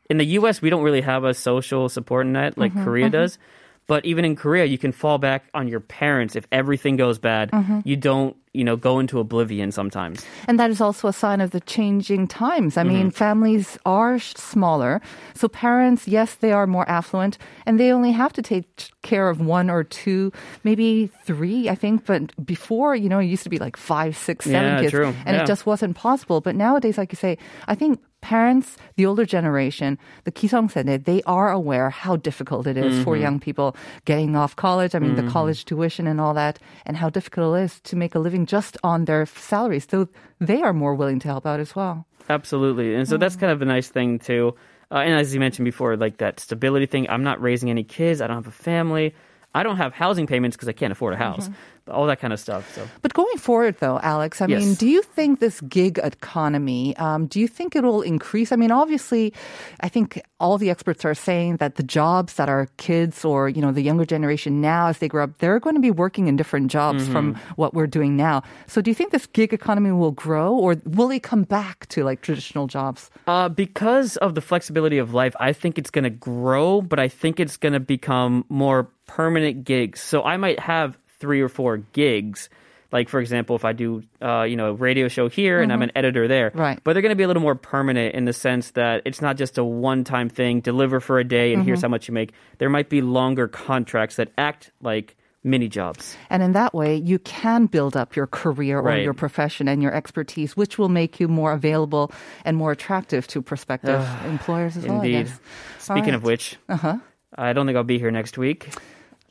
In 0.10 0.18
the 0.18 0.26
US, 0.26 0.62
we 0.62 0.70
don't 0.70 0.84
really 0.84 1.02
have 1.02 1.24
a 1.24 1.34
social 1.34 1.90
support 1.90 2.26
net 2.26 2.58
like 2.58 2.72
mm-hmm, 2.72 2.84
Korea 2.84 3.06
mm-hmm. 3.06 3.14
does. 3.14 3.40
But 3.88 4.06
even 4.06 4.24
in 4.24 4.36
Korea, 4.36 4.66
you 4.66 4.78
can 4.78 4.92
fall 4.92 5.18
back 5.18 5.46
on 5.54 5.68
your 5.68 5.80
parents 5.80 6.36
if 6.36 6.46
everything 6.52 6.96
goes 6.96 7.18
bad. 7.18 7.50
Mm-hmm. 7.52 7.80
You 7.86 7.96
don't, 7.96 8.36
you 8.54 8.64
know, 8.64 8.76
go 8.76 8.98
into 9.00 9.20
oblivion 9.20 9.72
sometimes. 9.72 10.26
And 10.48 10.60
that 10.60 10.72
is 10.72 10.82
also 10.82 11.08
a 11.08 11.14
sign 11.14 11.40
of 11.42 11.52
the 11.52 11.60
changing 11.62 12.28
times. 12.28 12.78
I 12.78 12.82
Mm-hmm. 12.84 12.90
mean, 12.94 13.12
families 13.12 13.78
are 13.86 14.18
smaller. 14.20 15.02
So 15.36 15.48
parents, 15.48 16.08
yes, 16.08 16.36
they 16.36 16.52
are 16.52 16.66
more 16.66 16.88
affluent 16.90 17.38
and 17.66 17.80
they 17.80 17.92
only 17.92 18.12
have 18.12 18.34
to 18.34 18.42
take 18.42 18.66
care 19.04 19.30
of 19.30 19.40
one 19.40 19.70
or 19.70 19.84
two, 19.84 20.32
maybe 20.64 21.08
three, 21.24 21.70
I 21.70 21.76
think. 21.76 22.06
But 22.06 22.34
before, 22.44 22.96
you 22.96 23.08
know, 23.10 23.20
it 23.20 23.26
used 23.26 23.44
to 23.44 23.50
be 23.50 23.60
like 23.60 23.78
five, 23.78 24.18
six, 24.18 24.46
seven 24.46 24.74
Yeah, 24.74 24.80
kids. 24.82 24.92
true. 24.92 25.14
And 25.26 25.36
Yeah. 25.38 25.44
it 25.44 25.48
just 25.48 25.66
wasn't 25.66 25.96
possible. 25.96 26.42
But 26.42 26.56
nowadays, 26.56 26.98
like 26.98 27.12
you 27.14 27.18
say, 27.18 27.38
I 27.68 27.76
think 27.76 28.00
parents, 28.22 28.76
the 28.98 29.06
older 29.06 29.26
generation, 29.26 29.98
the 30.26 30.32
Kisong 30.32 30.70
Sene, 30.70 31.02
they 31.04 31.22
are 31.24 31.52
aware 31.52 31.90
how 31.90 32.18
difficult 32.18 32.68
it 32.68 32.76
is 32.76 33.00
for 33.04 33.14
Mm-hmm. 33.16 33.22
young 33.24 33.40
people 33.40 33.76
getting 34.04 34.36
off 34.36 34.56
college. 34.58 34.94
I 34.94 35.00
mean, 35.00 35.16
the 35.16 35.24
college 35.24 35.64
tuition 35.64 36.06
and 36.08 36.20
all 36.20 36.34
that, 36.34 36.60
and 36.86 36.98
how 36.98 37.10
difficult 37.10 37.56
it 37.56 37.64
is 37.64 37.80
to 37.82 37.96
make 37.96 38.16
a 38.16 38.20
living 38.20 38.39
just 38.46 38.78
on 38.84 39.06
their 39.06 39.26
salaries. 39.26 39.88
So 39.90 40.08
they 40.40 40.62
are 40.62 40.74
more 40.74 40.96
willing 40.96 41.20
to 41.20 41.28
help 41.28 41.46
out 41.46 41.60
as 41.60 41.76
well. 41.76 42.06
Absolutely. 42.30 42.96
And 42.96 43.08
so 43.08 43.18
that's 43.18 43.36
kind 43.36 43.52
of 43.52 43.62
a 43.62 43.66
nice 43.66 43.90
thing 43.90 44.20
too. 44.20 44.56
Uh, 44.92 44.98
and 45.00 45.20
as 45.20 45.34
you 45.34 45.40
mentioned 45.40 45.66
before, 45.66 45.98
like 45.98 46.18
that 46.18 46.40
stability 46.40 46.86
thing, 46.86 47.10
I'm 47.10 47.24
not 47.24 47.42
raising 47.42 47.70
any 47.70 47.84
kids. 47.84 48.22
I 48.22 48.28
don't 48.28 48.38
have 48.38 48.48
a 48.48 48.52
family. 48.52 49.14
I 49.56 49.64
don't 49.64 49.78
have 49.78 49.94
housing 49.94 50.28
payments 50.28 50.56
because 50.56 50.68
I 50.68 50.74
can't 50.74 50.92
afford 50.92 51.14
a 51.14 51.18
house. 51.18 51.50
But 51.86 51.96
all 51.96 52.06
that 52.06 52.20
kind 52.20 52.34
of 52.34 52.40
stuff. 52.40 52.72
So 52.76 52.88
But 53.02 53.14
going 53.16 53.38
forward, 53.38 53.78
though, 53.80 54.00
Alex, 54.04 54.42
I 54.42 54.46
Yes. 54.46 54.60
mean, 54.60 54.76
do 54.76 54.86
you 54.88 55.02
think 55.02 55.40
this 55.40 55.60
gig 55.62 55.98
economy, 56.04 56.96
um, 56.98 57.26
do 57.26 57.40
you 57.40 57.48
think 57.48 57.76
it 57.76 57.84
will 57.84 58.02
increase? 58.04 58.52
I 58.52 58.58
mean, 58.58 58.70
obviously, 58.70 59.34
I 59.80 59.90
think 59.90 60.22
all 60.40 60.58
the 60.60 60.70
experts 60.70 61.04
are 61.04 61.16
saying 61.16 61.58
that 61.58 61.76
the 61.76 61.84
jobs 61.84 62.36
that 62.36 62.48
our 62.48 62.68
kids 62.78 63.26
or, 63.26 63.50
you 63.50 63.62
know, 63.62 63.72
the 63.72 63.82
younger 63.82 64.06
generation 64.06 64.62
now, 64.62 64.88
as 64.88 65.00
they 65.00 65.08
grow 65.08 65.24
up, 65.24 65.40
they're 65.40 65.60
going 65.60 65.76
to 65.76 65.82
be 65.82 65.90
working 65.90 66.28
in 66.28 66.36
different 66.38 66.70
jobs 66.70 67.08
from 67.08 67.36
what 67.56 67.74
we're 67.74 67.88
doing 67.88 68.16
now. 68.16 68.44
So 68.68 68.82
do 68.82 68.92
you 68.92 68.96
think 68.96 69.12
this 69.12 69.26
gig 69.26 69.52
economy 69.52 69.92
will 69.92 70.12
grow 70.12 70.54
or 70.54 70.76
will 70.86 71.10
it 71.10 71.24
come 71.24 71.44
back 71.44 71.88
to 71.90 72.04
like 72.04 72.22
traditional 72.22 72.68
jobs? 72.68 73.10
Uh, 73.26 73.50
because 73.50 74.16
of 74.18 74.36
the 74.36 74.42
flexibility 74.42 75.00
of 75.00 75.14
life, 75.14 75.36
I 75.40 75.54
think 75.54 75.80
it's 75.80 75.90
going 75.90 76.04
to 76.04 76.10
grow, 76.12 76.82
but 76.82 77.00
I 77.00 77.08
think 77.08 77.40
it's 77.40 77.58
going 77.58 77.74
to 77.74 77.80
become 77.80 78.46
more 78.50 78.90
permanent 79.10 79.64
gigs. 79.64 80.02
So 80.02 80.22
I 80.22 80.38
might 80.38 80.60
have 80.60 80.98
three 81.20 81.42
or 81.42 81.50
four 81.50 81.78
gigs. 81.78 82.48
Like 82.92 83.10
for 83.10 83.20
example, 83.20 83.56
if 83.56 83.66
I 83.66 83.74
do, 83.74 84.04
uh, 84.22 84.44
you 84.44 84.56
know, 84.56 84.70
a 84.70 84.74
radio 84.74 85.08
show 85.08 85.30
here 85.30 85.62
and 85.62 85.72
I'm 85.72 85.80
mm-hmm. 85.80 85.90
an 85.90 85.92
editor 85.98 86.28
there, 86.28 86.52
Right. 86.54 86.80
But 86.84 86.94
they're 86.94 87.02
going 87.02 87.12
to 87.12 87.16
be 87.16 87.24
a 87.24 87.28
little 87.28 87.42
more 87.42 87.56
permanent 87.56 88.16
in 88.16 88.26
the 88.26 88.34
sense 88.34 88.72
that 88.72 89.02
it's 89.06 89.22
not 89.22 89.36
just 89.36 89.58
a 89.58 89.64
one-time 89.64 90.30
thing. 90.30 90.62
Deliver 90.62 91.00
for 91.00 91.20
a 91.20 91.24
day 91.24 91.54
and 91.54 91.64
here's 91.64 91.80
mm-hmm. 91.80 91.86
how 91.86 91.90
much 91.90 92.08
you 92.08 92.14
make. 92.14 92.34
There 92.60 92.70
might 92.70 92.90
be 92.90 93.02
longer 93.02 93.48
contracts 93.48 94.16
that 94.18 94.30
act 94.38 94.72
like 94.82 95.16
mini 95.44 95.70
jobs. 95.70 96.16
And 96.30 96.44
in 96.44 96.52
that 96.54 96.74
way, 96.74 96.96
you 96.96 97.18
can 97.20 97.66
build 97.66 97.96
up 97.98 98.16
your 98.16 98.28
career 98.28 98.80
or 98.80 98.84
Right. 98.84 99.04
your 99.04 99.14
profession 99.14 99.68
and 99.68 99.82
your 99.82 99.94
expertise, 99.94 100.56
which 100.58 100.78
will 100.78 100.90
make 100.90 101.20
you 101.20 101.28
more 101.28 101.52
available 101.54 102.12
and 102.46 102.58
more 102.58 102.72
attractive 102.72 103.26
to 103.28 103.42
prospective 103.42 104.06
employers 104.26 104.78
as 104.78 104.86
well. 104.86 105.02
Indeed. 105.02 105.32
Speaking 105.80 106.10
All 106.10 106.16
of 106.16 106.24
right. 106.24 106.32
which, 106.32 106.58
uh-huh. 106.68 106.98
I 107.38 107.54
don't 107.54 107.66
think 107.66 107.78
I'll 107.78 107.84
be 107.84 108.00
here 108.00 108.12
next 108.12 108.38
week. 108.38 108.70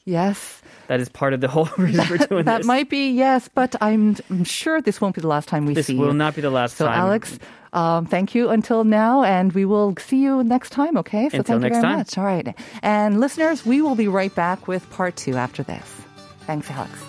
Yes. 0.08 0.62
That 0.86 1.00
is 1.00 1.10
part 1.10 1.34
of 1.34 1.42
the 1.42 1.48
whole 1.48 1.68
reason 1.78 2.04
for 2.06 2.16
doing 2.16 2.44
That 2.46 2.58
this. 2.58 2.64
That 2.64 2.64
might 2.64 2.88
be, 2.88 3.10
yes, 3.10 3.48
but 3.52 3.76
I'm, 3.82 4.16
I'm 4.30 4.44
sure 4.44 4.80
this 4.80 5.02
won't 5.02 5.14
be 5.14 5.20
the 5.20 5.28
last 5.28 5.48
time 5.48 5.66
we 5.66 5.74
this 5.74 5.86
see 5.86 5.92
you. 5.92 5.98
This 5.98 6.06
will 6.06 6.14
not 6.14 6.34
be 6.34 6.40
the 6.40 6.50
last 6.50 6.78
so, 6.78 6.86
time. 6.86 6.94
So, 6.94 7.00
Alex, 7.00 7.38
um, 7.74 8.06
thank 8.06 8.34
you 8.34 8.48
until 8.48 8.84
now, 8.84 9.22
and 9.22 9.52
we 9.52 9.66
will 9.66 9.94
see 9.98 10.22
you 10.22 10.42
next 10.42 10.70
time, 10.70 10.96
okay? 10.96 11.28
So, 11.28 11.38
Until 11.38 11.60
thank 11.60 11.74
you 11.74 11.80
very 11.80 11.82
time. 11.82 11.98
much. 11.98 12.16
All 12.16 12.24
right. 12.24 12.54
And 12.82 13.20
listeners, 13.20 13.66
we 13.66 13.82
will 13.82 13.96
be 13.96 14.08
right 14.08 14.34
back 14.34 14.66
with 14.66 14.88
part 14.90 15.16
two 15.16 15.34
after 15.36 15.62
this. 15.62 15.84
Thanks, 16.46 16.70
Alex. 16.70 17.07